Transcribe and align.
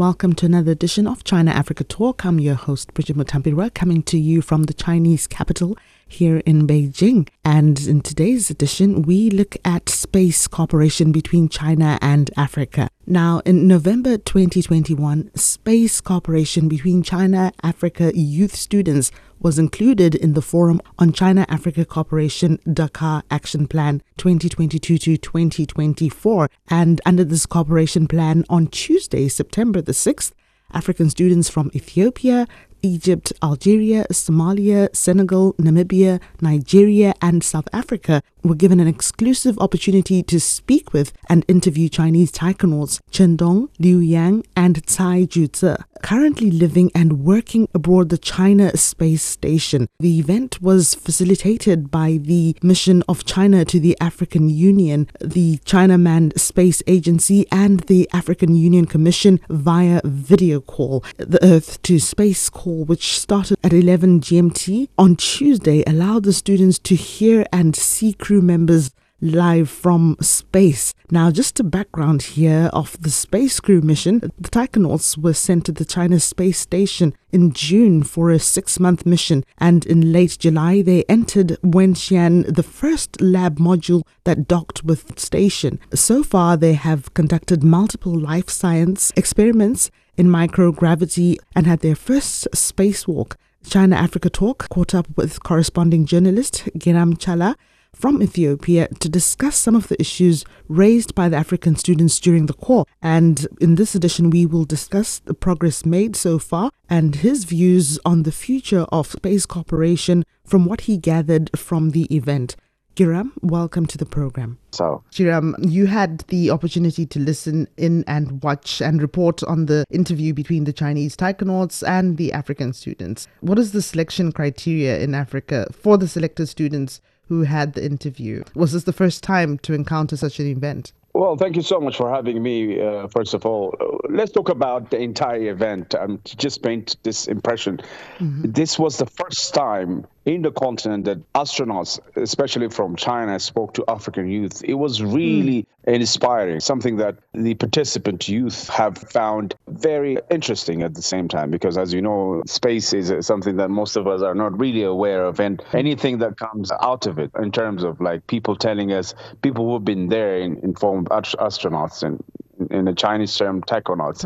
Welcome 0.00 0.32
to 0.36 0.46
another 0.46 0.72
edition 0.72 1.06
of 1.06 1.24
China 1.24 1.50
Africa 1.50 1.84
Talk. 1.84 2.24
I'm 2.24 2.40
your 2.40 2.54
host, 2.54 2.94
Bridget 2.94 3.18
Mutambira, 3.18 3.74
coming 3.74 4.02
to 4.04 4.18
you 4.18 4.40
from 4.40 4.62
the 4.62 4.72
Chinese 4.72 5.26
capital 5.26 5.76
here 6.12 6.38
in 6.38 6.66
Beijing. 6.66 7.28
And 7.44 7.80
in 7.86 8.00
today's 8.00 8.50
edition, 8.50 9.02
we 9.02 9.30
look 9.30 9.56
at 9.64 9.88
space 9.88 10.46
cooperation 10.46 11.12
between 11.12 11.48
China 11.48 11.98
and 12.02 12.30
Africa. 12.36 12.88
Now, 13.06 13.40
in 13.44 13.66
November 13.66 14.18
2021, 14.18 15.30
space 15.34 16.00
cooperation 16.00 16.68
between 16.68 17.02
China 17.02 17.52
Africa 17.62 18.12
youth 18.14 18.54
students 18.54 19.10
was 19.40 19.58
included 19.58 20.14
in 20.14 20.34
the 20.34 20.42
Forum 20.42 20.80
on 20.98 21.12
China 21.12 21.46
Africa 21.48 21.84
Cooperation 21.84 22.58
Dakar 22.70 23.22
Action 23.30 23.66
Plan 23.66 24.02
2022 24.18 24.98
to 24.98 25.16
2024. 25.16 26.48
And 26.68 27.00
under 27.06 27.24
this 27.24 27.46
cooperation 27.46 28.06
plan, 28.06 28.44
on 28.50 28.66
Tuesday, 28.66 29.28
September 29.28 29.80
the 29.80 29.92
6th, 29.92 30.32
African 30.72 31.10
students 31.10 31.48
from 31.48 31.70
Ethiopia, 31.74 32.46
Egypt, 32.82 33.32
Algeria, 33.42 34.06
Somalia, 34.10 34.94
Senegal, 34.94 35.54
Namibia, 35.54 36.20
Nigeria, 36.40 37.14
and 37.20 37.42
South 37.44 37.68
Africa 37.72 38.22
were 38.42 38.54
given 38.54 38.80
an 38.80 38.88
exclusive 38.88 39.58
opportunity 39.58 40.22
to 40.22 40.40
speak 40.40 40.92
with 40.92 41.12
and 41.28 41.44
interview 41.48 41.88
Chinese 41.88 42.32
taikonauts 42.32 43.00
Chen 43.10 43.36
Dong, 43.36 43.68
Liu 43.78 43.98
Yang, 43.98 44.44
and 44.56 44.86
Cai 44.86 45.26
Xuzhe, 45.26 45.84
currently 46.02 46.50
living 46.50 46.90
and 46.94 47.24
working 47.24 47.68
aboard 47.74 48.08
the 48.08 48.18
China 48.18 48.76
Space 48.76 49.22
Station. 49.22 49.88
The 49.98 50.18
event 50.18 50.60
was 50.60 50.94
facilitated 50.94 51.90
by 51.90 52.18
the 52.20 52.56
mission 52.62 53.02
of 53.08 53.24
China 53.24 53.64
to 53.66 53.80
the 53.80 53.96
African 54.00 54.48
Union, 54.48 55.08
the 55.20 55.58
China 55.64 55.98
Manned 55.98 56.40
Space 56.40 56.82
Agency, 56.86 57.46
and 57.52 57.80
the 57.80 58.08
African 58.12 58.54
Union 58.54 58.86
Commission 58.86 59.40
via 59.48 60.00
video 60.04 60.60
call. 60.60 61.04
The 61.16 61.42
Earth 61.44 61.80
to 61.82 61.98
Space 61.98 62.48
call, 62.48 62.84
which 62.84 63.18
started 63.18 63.58
at 63.62 63.72
11 63.72 64.20
GMT 64.20 64.88
on 64.98 65.16
Tuesday, 65.16 65.82
allowed 65.86 66.24
the 66.24 66.32
students 66.32 66.78
to 66.80 66.94
hear 66.94 67.44
and 67.52 67.76
see 67.76 68.12
crew 68.12 68.42
members 68.42 68.90
live 69.20 69.68
from 69.68 70.16
space. 70.20 70.94
Now, 71.10 71.30
just 71.30 71.60
a 71.60 71.64
background 71.64 72.22
here 72.22 72.70
of 72.72 73.00
the 73.02 73.10
space 73.10 73.60
crew 73.60 73.80
mission, 73.80 74.20
the 74.38 74.48
Taikonauts 74.48 75.18
were 75.18 75.34
sent 75.34 75.66
to 75.66 75.72
the 75.72 75.84
China 75.84 76.20
Space 76.20 76.58
Station 76.58 77.14
in 77.32 77.52
June 77.52 78.02
for 78.02 78.30
a 78.30 78.38
six 78.38 78.78
month 78.80 79.06
mission, 79.06 79.44
and 79.58 79.86
in 79.86 80.12
late 80.12 80.38
July, 80.38 80.82
they 80.82 81.04
entered 81.08 81.58
Wentian, 81.62 82.54
the 82.54 82.62
first 82.62 83.20
lab 83.20 83.58
module 83.58 84.02
that 84.24 84.48
docked 84.48 84.84
with 84.84 85.06
the 85.06 85.20
station. 85.20 85.78
So 85.94 86.22
far, 86.22 86.56
they 86.56 86.74
have 86.74 87.12
conducted 87.14 87.62
multiple 87.62 88.18
life 88.18 88.48
science 88.48 89.12
experiments 89.16 89.90
in 90.16 90.26
microgravity 90.28 91.36
and 91.54 91.66
had 91.66 91.80
their 91.80 91.96
first 91.96 92.48
spacewalk. 92.52 93.36
China 93.68 93.96
Africa 93.96 94.30
Talk 94.30 94.68
caught 94.70 94.94
up 94.94 95.06
with 95.16 95.42
corresponding 95.42 96.06
journalist 96.06 96.68
Girum 96.78 97.18
Chala 97.18 97.54
from 97.94 98.22
Ethiopia 98.22 98.88
to 99.00 99.08
discuss 99.08 99.56
some 99.56 99.74
of 99.74 99.88
the 99.88 100.00
issues 100.00 100.44
raised 100.68 101.14
by 101.14 101.28
the 101.28 101.36
African 101.36 101.76
students 101.76 102.18
during 102.18 102.46
the 102.46 102.54
call. 102.54 102.86
And 103.02 103.46
in 103.60 103.74
this 103.74 103.94
edition, 103.94 104.30
we 104.30 104.46
will 104.46 104.64
discuss 104.64 105.18
the 105.18 105.34
progress 105.34 105.84
made 105.84 106.16
so 106.16 106.38
far 106.38 106.70
and 106.88 107.16
his 107.16 107.44
views 107.44 107.98
on 108.04 108.22
the 108.22 108.32
future 108.32 108.86
of 108.90 109.06
space 109.06 109.46
cooperation 109.46 110.24
from 110.44 110.66
what 110.66 110.82
he 110.82 110.96
gathered 110.96 111.50
from 111.58 111.90
the 111.90 112.04
event. 112.14 112.56
Girum, 112.96 113.30
welcome 113.40 113.86
to 113.86 113.96
the 113.96 114.04
program. 114.04 114.58
So, 114.72 115.04
Girum, 115.12 115.54
you 115.58 115.86
had 115.86 116.20
the 116.28 116.50
opportunity 116.50 117.06
to 117.06 117.18
listen 117.20 117.68
in 117.76 118.04
and 118.06 118.42
watch 118.42 118.82
and 118.82 119.00
report 119.00 119.42
on 119.44 119.66
the 119.66 119.84
interview 119.90 120.34
between 120.34 120.64
the 120.64 120.72
Chinese 120.72 121.16
taikonauts 121.16 121.86
and 121.86 122.16
the 122.16 122.32
African 122.32 122.72
students. 122.72 123.28
What 123.40 123.58
is 123.58 123.72
the 123.72 123.80
selection 123.80 124.32
criteria 124.32 124.98
in 124.98 125.14
Africa 125.14 125.68
for 125.72 125.96
the 125.96 126.08
selected 126.08 126.48
students 126.48 127.00
who 127.30 127.42
had 127.42 127.72
the 127.74 127.84
interview? 127.84 128.42
Was 128.54 128.72
this 128.72 128.84
the 128.84 128.92
first 128.92 129.22
time 129.22 129.56
to 129.60 129.72
encounter 129.72 130.16
such 130.16 130.40
an 130.40 130.46
event? 130.48 130.92
well, 131.12 131.36
thank 131.36 131.56
you 131.56 131.62
so 131.62 131.80
much 131.80 131.96
for 131.96 132.08
having 132.08 132.42
me. 132.42 132.80
Uh, 132.80 133.08
first 133.08 133.34
of 133.34 133.44
all, 133.44 133.74
let's 134.08 134.30
talk 134.30 134.48
about 134.48 134.90
the 134.90 134.98
entire 135.00 135.50
event. 135.50 135.94
Um, 135.94 136.18
to 136.24 136.36
just 136.36 136.62
paint 136.62 136.96
this 137.02 137.26
impression. 137.26 137.80
This 138.20 138.78
was 138.78 138.98
the 138.98 139.06
first 139.06 139.52
time 139.52 140.06
in 140.26 140.42
the 140.42 140.52
continent 140.52 141.04
that 141.06 141.32
astronauts, 141.32 141.98
especially 142.16 142.68
from 142.68 142.96
China, 142.96 143.38
spoke 143.40 143.74
to 143.74 143.84
African 143.88 144.28
youth. 144.28 144.62
It 144.64 144.74
was 144.74 144.98
hmm. 144.98 145.12
really 145.12 145.66
inspiring, 145.84 146.60
something 146.60 146.96
that 146.98 147.16
the 147.32 147.54
participant 147.54 148.28
youth 148.28 148.68
have 148.68 148.98
found 148.98 149.54
very 149.68 150.18
interesting 150.30 150.82
at 150.82 150.94
the 150.94 151.02
same 151.02 151.26
time, 151.26 151.50
because 151.50 151.78
as 151.78 151.92
you 151.94 152.02
know, 152.02 152.42
space 152.46 152.92
is 152.92 153.26
something 153.26 153.56
that 153.56 153.70
most 153.70 153.96
of 153.96 154.06
us 154.06 154.20
are 154.20 154.34
not 154.34 154.58
really 154.58 154.82
aware 154.82 155.24
of, 155.24 155.40
and 155.40 155.62
anything 155.72 156.18
that 156.18 156.36
comes 156.36 156.70
out 156.82 157.06
of 157.06 157.18
it 157.18 157.30
in 157.38 157.50
terms 157.50 157.82
of 157.82 158.00
like 158.00 158.26
people 158.26 158.54
telling 158.56 158.92
us, 158.92 159.14
people 159.42 159.70
who've 159.70 159.84
been 159.84 160.08
there 160.08 160.38
in, 160.38 160.58
in 160.58 160.74
form 160.74 161.06
of 161.06 161.24
astronauts 161.38 162.02
and 162.02 162.22
in 162.70 162.84
the 162.84 162.94
Chinese 162.94 163.36
term. 163.36 163.62
Taikonaut. 163.62 164.18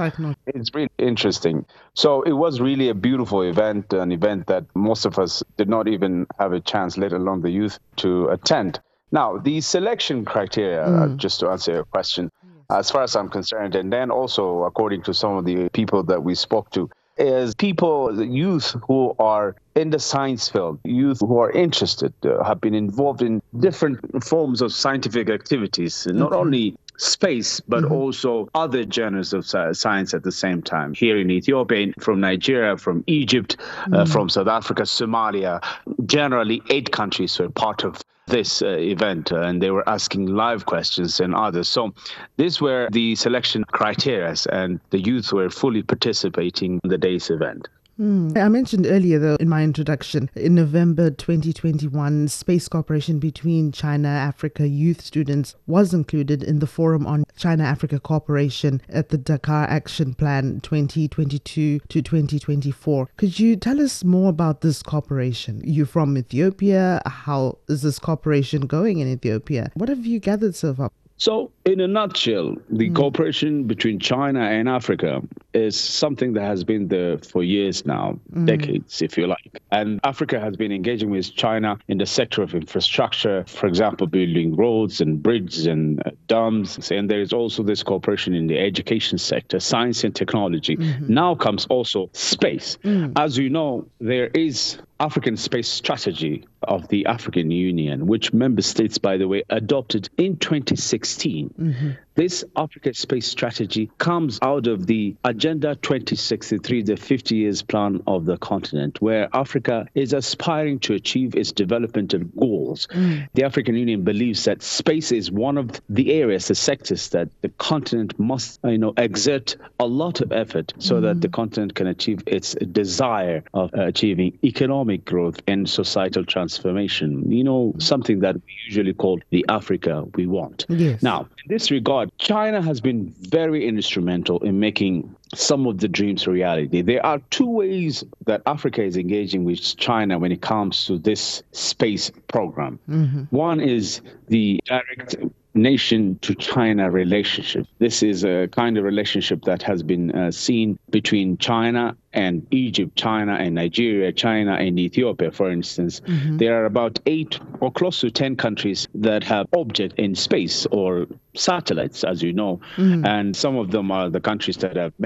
It's 0.47 0.75
really 0.75 0.91
interesting. 0.99 1.65
So 1.95 2.23
it 2.23 2.33
was 2.33 2.61
really 2.61 2.89
a 2.89 2.95
beautiful 2.95 3.43
event, 3.43 3.93
an 3.93 4.13
event 4.13 4.47
that 4.47 4.65
most 4.75 5.05
of 5.05 5.19
us 5.19 5.43
did 5.57 5.69
not 5.69 5.89
even 5.89 6.27
have 6.39 6.53
a 6.53 6.61
chance, 6.61 6.99
let 6.99 7.13
alone 7.13 7.43
the 7.43 7.51
youth, 7.51 7.79
to 7.97 8.29
attend. 8.29 8.81
Now, 9.13 9.39
the 9.39 9.61
selection 9.61 10.25
criteria, 10.25 10.85
uh, 10.85 11.09
just 11.17 11.39
to 11.41 11.49
answer 11.49 11.73
your 11.73 11.85
question, 11.85 12.31
as 12.71 12.91
far 12.91 13.03
as 13.03 13.15
I'm 13.15 13.29
concerned, 13.29 13.75
and 13.77 13.93
then 13.93 14.11
also 14.11 14.65
according 14.65 15.03
to 15.05 15.15
some 15.15 15.37
of 15.37 15.45
the 15.45 15.69
people 15.69 16.03
that 16.05 16.25
we 16.25 16.35
spoke 16.35 16.71
to, 16.71 16.91
is 17.17 17.55
people, 17.55 18.25
youth 18.25 18.75
who 18.89 19.15
are 19.21 19.55
in 19.77 19.91
the 19.91 20.01
science 20.01 20.49
field, 20.49 20.81
youth 20.85 21.21
who 21.21 21.39
are 21.39 21.51
interested, 21.53 22.13
uh, 22.25 22.43
have 22.43 22.61
been 22.61 22.75
involved 22.75 23.23
in 23.23 23.41
different 23.61 24.25
forms 24.25 24.61
of 24.61 24.73
scientific 24.73 25.31
activities, 25.31 26.09
not 26.11 26.33
only 26.33 26.77
space, 26.99 27.61
but 27.61 27.85
also 27.85 28.49
other 28.55 28.85
genres 28.91 29.33
of 29.33 29.47
science 29.77 30.15
at 30.15 30.23
the 30.23 30.33
same 30.33 30.63
time. 30.63 30.95
Here 30.95 31.17
in 31.19 31.31
Ethiopia, 31.31 31.93
from 31.99 32.21
Nigeria, 32.21 32.77
from 32.77 33.05
Egypt, 33.07 33.57
uh, 33.93 34.05
from 34.05 34.29
South 34.29 34.49
Africa, 34.49 34.83
Somalia, 34.83 35.63
generally 36.07 36.63
eight 36.71 36.93
countries 36.93 37.39
were 37.39 37.51
part 37.51 37.85
of 37.85 38.03
this 38.27 38.63
uh, 38.63 38.69
event 38.69 39.33
uh, 39.33 39.41
and 39.41 39.61
they 39.61 39.71
were 39.71 39.87
asking 39.89 40.27
live 40.27 40.67
questions 40.67 41.21
and 41.21 41.35
others. 41.35 41.69
So 41.69 41.93
these 42.37 42.61
were 42.61 42.89
the 42.91 43.15
selection 43.17 43.65
criteria 43.65 44.35
and 44.51 44.81
the 44.91 45.01
youth 45.01 45.33
were 45.33 45.51
fully 45.51 45.83
participating 45.83 46.81
in 46.83 46.91
the 46.91 46.99
day's 46.99 47.31
event. 47.31 47.69
Mm. 47.99 48.37
I 48.37 48.49
mentioned 48.49 48.87
earlier, 48.87 49.19
though, 49.19 49.37
in 49.37 49.49
my 49.49 49.63
introduction, 49.63 50.31
in 50.35 50.55
November 50.55 51.11
2021, 51.11 52.29
space 52.29 52.69
cooperation 52.69 53.19
between 53.19 53.73
China 53.73 54.09
Africa 54.09 54.67
youth 54.67 55.01
students 55.01 55.55
was 55.67 55.95
included 55.95 56.43
in 56.43 56.59
the 56.59 56.67
Forum 56.67 57.07
on 57.07 57.25
China 57.37 57.65
Africa 57.65 58.01
Cooperation 58.01 58.81
at 58.89 59.11
the 59.11 59.19
Dakar 59.19 59.65
Action 59.69 60.15
Plan 60.15 60.61
2022 60.61 61.81
to 61.81 62.03
2024. 62.03 63.09
Could 63.17 63.39
you 63.39 63.57
tell 63.57 63.81
us 63.81 64.03
more 64.03 64.31
about 64.31 64.61
this 64.61 64.83
cooperation? 64.83 65.61
You're 65.65 65.87
from 65.87 66.19
Ethiopia. 66.19 67.01
How 67.07 67.59
is 67.69 67.83
this 67.83 67.99
cooperation 67.99 68.63
going 68.63 68.99
in 68.99 69.09
Ethiopia? 69.09 69.71
What 69.75 69.89
have 69.89 70.05
you 70.05 70.19
gathered 70.19 70.55
so 70.55 70.75
far? 70.75 70.91
So, 71.17 71.53
in 71.65 71.81
a 71.81 71.87
nutshell, 71.87 72.57
the 72.71 72.89
hmm. 72.89 72.95
cooperation 72.95 73.65
between 73.65 74.01
China 74.01 74.41
and 74.41 74.69
Africa 74.69 75.23
is 75.53 75.79
something 75.79 76.33
that 76.33 76.43
has 76.43 76.65
been 76.65 76.89
there 76.89 77.19
for 77.19 77.45
years 77.45 77.87
now, 77.87 78.19
hmm. 78.33 78.47
decades, 78.47 79.01
if 79.01 79.17
you 79.17 79.29
like. 79.29 79.63
And 79.71 80.01
Africa 80.03 80.41
has 80.41 80.57
been 80.57 80.73
engaging 80.73 81.11
with 81.11 81.35
China 81.35 81.79
in 81.89 81.99
the 81.99 82.07
sector 82.07 82.43
of 82.43 82.55
infrastructure, 82.55 83.45
for 83.47 83.67
example, 83.67 84.07
building 84.09 84.57
roads 84.57 85.01
and 85.01 85.23
bridges 85.23 85.67
and 85.67 86.01
uh, 86.05 86.11
dams. 86.27 86.91
And 86.91 87.09
there 87.09 87.21
is 87.21 87.33
also 87.33 87.63
this 87.63 87.83
cooperation 87.83 88.35
in 88.35 88.49
the 88.49 88.59
education 88.59 89.19
sector, 89.19 89.61
science 89.61 90.03
and 90.03 90.15
technology. 90.15 90.75
Hmm. 90.75 91.15
Now 91.15 91.37
comes 91.37 91.67
also 91.67 92.11
space. 92.13 92.77
As 93.17 93.39
you 93.39 93.51
know, 93.51 93.87
there 94.01 94.29
is 94.35 94.79
African 95.05 95.37
space 95.37 95.69
strategy 95.69 96.47
of 96.63 96.89
the 96.89 97.05
African 97.05 97.51
Union, 97.51 98.07
which 98.07 98.33
member 98.33 98.63
states, 98.63 98.97
by 98.97 99.19
the 99.19 99.29
way, 99.29 99.43
adopted 99.51 100.09
in 100.17 100.39
2016. 100.39 101.99
This 102.17 102.45
Africa 102.57 102.95
Space 102.95 103.27
Strategy 103.27 103.91
comes 103.99 104.39
out 104.41 104.69
of 104.69 104.87
the 104.87 105.17
Agenda 105.25 105.75
2063, 105.75 106.83
the 106.83 106.97
50 106.97 107.35
years 107.35 107.63
plan 107.63 108.03
of 108.07 108.25
the 108.25 108.37
continent, 108.37 109.03
where 109.03 109.29
Africa 109.33 109.89
is 109.97 110.13
aspiring 110.13 110.79
to 110.81 110.95
achieve 110.95 111.35
its 111.35 111.51
developmental 111.51 112.21
goals. 112.21 112.87
Mm. 112.93 113.29
The 113.35 113.45
African 113.45 113.75
Union 113.75 114.03
believes 114.03 114.45
that 114.45 114.63
space 114.63 115.11
is 115.11 115.33
one 115.33 115.59
of 115.59 115.81
the 115.89 116.13
areas, 116.13 116.47
the 116.47 116.55
sectors 116.55 117.09
that 117.09 117.31
the 117.43 117.49
continent 117.49 118.17
must, 118.19 118.61
you 118.63 118.79
know, 118.79 118.95
exert 118.97 119.57
a 119.81 119.87
lot 119.87 120.21
of 120.21 120.31
effort 120.31 120.73
so 120.79 120.97
mm. 120.97 121.03
that 121.03 121.21
the 121.21 121.29
continent 121.29 121.75
can 121.75 121.89
achieve 121.89 122.23
its 122.27 122.55
desire 122.55 123.43
of 123.55 123.75
achieving 123.75 124.39
economic 124.45 125.05
growth 125.05 125.41
and 125.49 125.69
societal 125.69 126.25
transformation. 126.25 127.31
You 127.33 127.43
know, 127.43 127.75
something 127.79 128.21
that 128.21 128.37
we 128.37 128.55
usually 128.67 128.95
call 128.95 129.19
the 129.31 129.45
Africa 129.49 130.05
we 130.15 130.27
want. 130.27 130.67
Yes. 130.69 131.03
Now, 131.03 131.23
in 131.23 131.49
this 131.49 131.73
regard, 131.73 132.04
China 132.19 132.63
has 132.63 132.81
been 132.81 133.15
very 133.19 133.67
instrumental 133.67 134.39
in 134.41 134.59
making 134.59 135.15
some 135.35 135.67
of 135.67 135.79
the 135.79 135.89
dreams 135.89 136.27
reality. 136.27 136.83
There 136.83 137.05
are 137.05 137.19
two 137.31 137.49
ways 137.49 138.05
that 138.27 138.43
Africa 138.47 138.83
is 138.83 138.97
engaging 138.97 139.45
with 139.45 139.77
China 139.77 140.19
when 140.19 140.33
it 140.33 140.43
comes 140.43 140.87
to 140.87 140.99
this 140.99 141.43
space 141.53 142.11
program. 142.29 142.79
Mm-hmm. 142.89 143.23
One 143.31 143.61
is 143.61 144.01
the 144.29 144.61
direct 144.67 145.17
nation 145.55 146.19
to 146.21 146.35
China 146.35 146.91
relationship. 146.91 147.67
This 147.79 148.03
is 148.03 148.25
a 148.25 148.49
kind 148.49 148.77
of 148.77 148.85
relationship 148.85 149.43
that 149.45 149.63
has 149.63 149.83
been 149.83 150.11
uh, 150.11 150.31
seen 150.31 150.79
between 150.91 151.39
China 151.39 151.97
and 152.13 152.47
Egypt, 152.51 152.97
China 152.97 153.35
and 153.35 153.55
Nigeria, 153.55 154.13
China 154.13 154.55
and 154.55 154.79
Ethiopia, 154.79 155.31
for 155.31 155.51
instance. 155.51 156.01
Mm-hmm. 156.01 156.39
There 156.39 156.61
are 156.61 156.65
about 156.65 156.99
eight 157.07 157.39
or 157.61 157.71
close 157.71 158.01
to 158.01 158.11
10 158.11 158.37
countries 158.37 158.89
that 158.95 159.23
have 159.25 159.47
object 159.57 159.99
in 159.99 160.15
space 160.15 160.67
or 160.67 161.07
satellites, 161.35 162.05
as 162.05 162.23
you 162.23 162.33
know, 162.33 162.61
mm-hmm. 162.77 163.05
and 163.05 163.37
some 163.37 163.57
of 163.57 163.71
them 163.71 163.91
are 163.91 164.11
the 164.11 164.21
countries 164.21 164.57
that 164.59 164.77
I've 164.77 164.99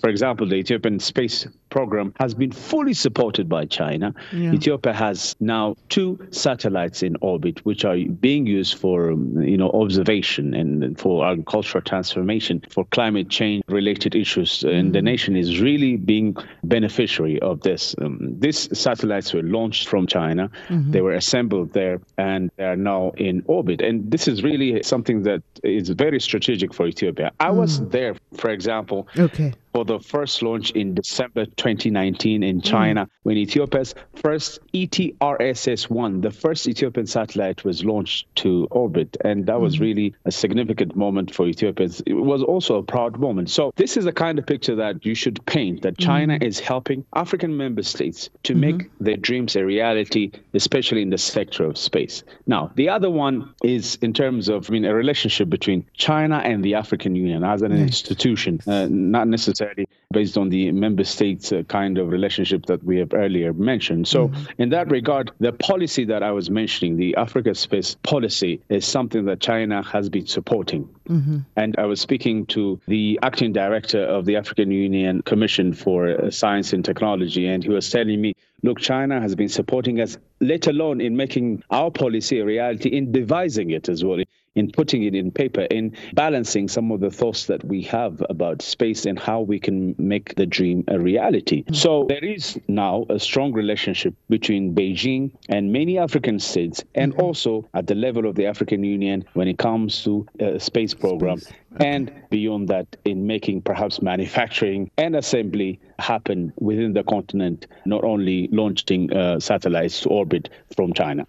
For 0.00 0.10
example, 0.10 0.48
the 0.48 0.56
Ethiopian 0.56 0.98
space 0.98 1.46
program 1.72 2.12
has 2.20 2.34
been 2.34 2.52
fully 2.52 2.92
supported 2.92 3.48
by 3.48 3.64
China. 3.64 4.14
Yeah. 4.30 4.52
Ethiopia 4.52 4.92
has 4.92 5.34
now 5.40 5.74
two 5.88 6.18
satellites 6.30 7.02
in 7.02 7.16
orbit, 7.22 7.64
which 7.64 7.82
are 7.86 7.96
being 7.96 8.46
used 8.46 8.74
for, 8.82 9.10
um, 9.12 9.42
you 9.42 9.56
know, 9.56 9.70
observation 9.70 10.52
and 10.60 11.00
for 11.02 11.26
agricultural 11.26 11.82
transformation, 11.82 12.62
for 12.68 12.84
climate 12.98 13.28
change 13.30 13.64
related 13.68 14.14
issues. 14.14 14.50
Mm-hmm. 14.58 14.76
And 14.76 14.92
the 14.92 14.98
mm-hmm. 14.98 15.12
nation 15.12 15.36
is 15.36 15.60
really 15.60 15.96
being 15.96 16.36
beneficiary 16.62 17.40
of 17.40 17.62
this. 17.62 17.94
Um, 18.02 18.18
these 18.38 18.60
satellites 18.78 19.32
were 19.32 19.42
launched 19.42 19.88
from 19.88 20.06
China. 20.06 20.50
Mm-hmm. 20.68 20.90
They 20.90 21.00
were 21.00 21.14
assembled 21.14 21.72
there 21.72 21.96
and 22.18 22.50
they 22.56 22.64
are 22.64 22.76
now 22.76 23.12
in 23.16 23.42
orbit. 23.46 23.80
And 23.80 24.10
this 24.10 24.28
is 24.28 24.42
really 24.42 24.82
something 24.82 25.22
that 25.22 25.42
is 25.64 25.88
very 25.88 26.20
strategic 26.20 26.74
for 26.74 26.86
Ethiopia. 26.86 27.32
I 27.40 27.48
mm. 27.48 27.56
was 27.62 27.72
there, 27.88 28.14
for 28.36 28.50
example, 28.50 29.08
okay 29.18 29.54
for 29.72 29.84
the 29.84 29.98
first 29.98 30.42
launch 30.42 30.70
in 30.72 30.94
December 30.94 31.46
2019 31.46 32.42
in 32.42 32.60
China 32.60 33.06
mm. 33.06 33.08
when 33.22 33.36
Ethiopia's 33.36 33.94
first 34.14 34.60
ETRSS 34.74 35.90
1, 35.90 36.20
the 36.20 36.30
first 36.30 36.68
Ethiopian 36.68 37.06
satellite, 37.06 37.64
was 37.64 37.84
launched 37.84 38.26
to 38.36 38.68
orbit. 38.70 39.16
And 39.24 39.46
that 39.46 39.60
was 39.60 39.76
mm. 39.76 39.80
really 39.80 40.14
a 40.24 40.32
significant 40.32 40.94
moment 40.94 41.34
for 41.34 41.46
Ethiopia. 41.46 41.88
It 42.06 42.14
was 42.14 42.42
also 42.42 42.76
a 42.76 42.82
proud 42.82 43.18
moment. 43.18 43.50
So, 43.50 43.72
this 43.76 43.96
is 43.96 44.04
the 44.04 44.12
kind 44.12 44.38
of 44.38 44.46
picture 44.46 44.74
that 44.76 45.04
you 45.04 45.14
should 45.14 45.44
paint 45.46 45.82
that 45.82 45.98
China 45.98 46.38
mm. 46.38 46.42
is 46.42 46.60
helping 46.60 47.04
African 47.14 47.56
member 47.56 47.82
states 47.82 48.28
to 48.44 48.52
mm-hmm. 48.52 48.60
make 48.60 48.90
their 49.00 49.16
dreams 49.16 49.56
a 49.56 49.64
reality, 49.64 50.32
especially 50.54 51.02
in 51.02 51.10
the 51.10 51.18
sector 51.18 51.64
of 51.64 51.78
space. 51.78 52.22
Now, 52.46 52.70
the 52.74 52.88
other 52.88 53.10
one 53.10 53.54
is 53.62 53.96
in 54.02 54.12
terms 54.12 54.48
of 54.48 54.68
I 54.68 54.72
mean, 54.72 54.84
a 54.84 54.94
relationship 54.94 55.48
between 55.48 55.86
China 55.94 56.38
and 56.44 56.64
the 56.64 56.74
African 56.74 57.14
Union 57.14 57.44
as 57.44 57.62
an 57.62 57.72
institution, 57.72 58.60
uh, 58.66 58.86
not 58.90 59.28
necessarily 59.28 59.61
necessarily 59.62 59.88
based 60.12 60.36
on 60.36 60.50
the 60.50 60.70
member 60.72 61.04
states 61.04 61.52
uh, 61.52 61.62
kind 61.68 61.98
of 61.98 62.08
relationship 62.08 62.66
that 62.66 62.82
we 62.84 62.98
have 62.98 63.14
earlier 63.14 63.52
mentioned. 63.52 64.06
So, 64.06 64.28
mm-hmm. 64.28 64.62
in 64.62 64.68
that 64.70 64.90
regard, 64.90 65.30
the 65.40 65.52
policy 65.52 66.04
that 66.06 66.22
I 66.22 66.32
was 66.32 66.50
mentioning, 66.50 66.96
the 66.96 67.16
Africa 67.16 67.54
Space 67.54 67.96
Policy, 68.02 68.60
is 68.68 68.84
something 68.84 69.24
that 69.24 69.40
China 69.40 69.82
has 69.82 70.08
been 70.08 70.26
supporting. 70.26 70.88
Mm-hmm. 71.08 71.38
And 71.56 71.74
I 71.78 71.86
was 71.86 72.00
speaking 72.00 72.46
to 72.46 72.80
the 72.86 73.18
acting 73.22 73.52
director 73.52 74.04
of 74.04 74.26
the 74.26 74.36
African 74.36 74.70
Union 74.70 75.22
Commission 75.22 75.72
for 75.72 76.08
uh, 76.08 76.30
Science 76.30 76.72
and 76.72 76.84
Technology, 76.84 77.46
and 77.46 77.62
he 77.62 77.70
was 77.70 77.88
telling 77.90 78.20
me, 78.20 78.34
look, 78.62 78.80
China 78.80 79.20
has 79.20 79.34
been 79.34 79.48
supporting 79.48 80.00
us, 80.00 80.18
let 80.40 80.66
alone 80.66 81.00
in 81.00 81.16
making 81.16 81.62
our 81.70 81.90
policy 81.90 82.40
a 82.40 82.44
reality, 82.44 82.90
in 82.90 83.12
devising 83.12 83.70
it 83.70 83.88
as 83.88 84.04
well 84.04 84.20
in 84.54 84.70
putting 84.70 85.02
it 85.04 85.14
in 85.14 85.30
paper, 85.30 85.62
in 85.62 85.96
balancing 86.14 86.68
some 86.68 86.90
of 86.90 87.00
the 87.00 87.10
thoughts 87.10 87.46
that 87.46 87.64
we 87.64 87.82
have 87.82 88.22
about 88.28 88.62
space 88.62 89.06
and 89.06 89.18
how 89.18 89.40
we 89.40 89.58
can 89.58 89.94
make 89.98 90.34
the 90.34 90.46
dream 90.46 90.84
a 90.88 90.98
reality. 90.98 91.62
Mm-hmm. 91.62 91.74
So 91.74 92.06
there 92.08 92.24
is 92.24 92.60
now 92.68 93.06
a 93.08 93.18
strong 93.18 93.52
relationship 93.52 94.14
between 94.28 94.74
Beijing 94.74 95.30
and 95.48 95.72
many 95.72 95.98
African 95.98 96.38
states, 96.38 96.84
and 96.94 97.12
mm-hmm. 97.12 97.22
also 97.22 97.68
at 97.74 97.86
the 97.86 97.94
level 97.94 98.26
of 98.26 98.34
the 98.34 98.46
African 98.46 98.84
Union 98.84 99.24
when 99.34 99.48
it 99.48 99.58
comes 99.58 100.04
to 100.04 100.26
a 100.40 100.60
space 100.60 100.94
program, 100.94 101.38
space. 101.38 101.54
Okay. 101.74 101.88
and 101.88 102.12
beyond 102.30 102.68
that, 102.68 102.86
in 103.04 103.26
making 103.26 103.62
perhaps 103.62 104.02
manufacturing 104.02 104.90
and 104.98 105.16
assembly 105.16 105.80
happen 105.98 106.52
within 106.58 106.92
the 106.92 107.04
continent, 107.04 107.66
not 107.86 108.04
only 108.04 108.48
launching 108.52 109.12
uh, 109.12 109.40
satellites 109.40 110.00
to 110.00 110.08
orbit 110.08 110.50
from 110.74 110.92
China. 110.92 111.26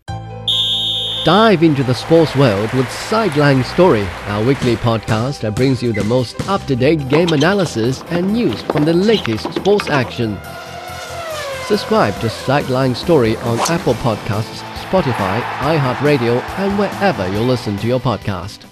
Dive 1.24 1.64
into 1.64 1.86
the 1.86 1.94
sports 1.94 2.36
world 2.36 2.70
with 2.74 2.92
Sideline 2.92 3.64
Story, 3.64 4.04
our 4.25 4.44
weekly 4.44 4.75
podcast 4.75 5.40
that 5.40 5.56
brings 5.56 5.81
you 5.81 5.94
the 5.94 6.04
most 6.04 6.50
up-to-date 6.50 7.08
game 7.08 7.30
analysis 7.30 8.02
and 8.10 8.34
news 8.34 8.62
from 8.64 8.84
the 8.84 8.92
latest 8.92 9.54
sports 9.54 9.90
action. 9.90 10.38
Subscribe 11.66 12.14
to 12.20 12.30
Sideline 12.30 12.94
Story 12.94 13.38
on 13.38 13.58
Apple 13.70 13.94
Podcasts, 13.94 14.60
Spotify, 14.84 15.40
iHeartRadio, 15.62 16.42
and 16.60 16.78
wherever 16.78 17.25
you 17.31 17.40
listen 17.40 17.78
to 17.78 17.88
your 17.88 18.02
podcast. 18.02 18.66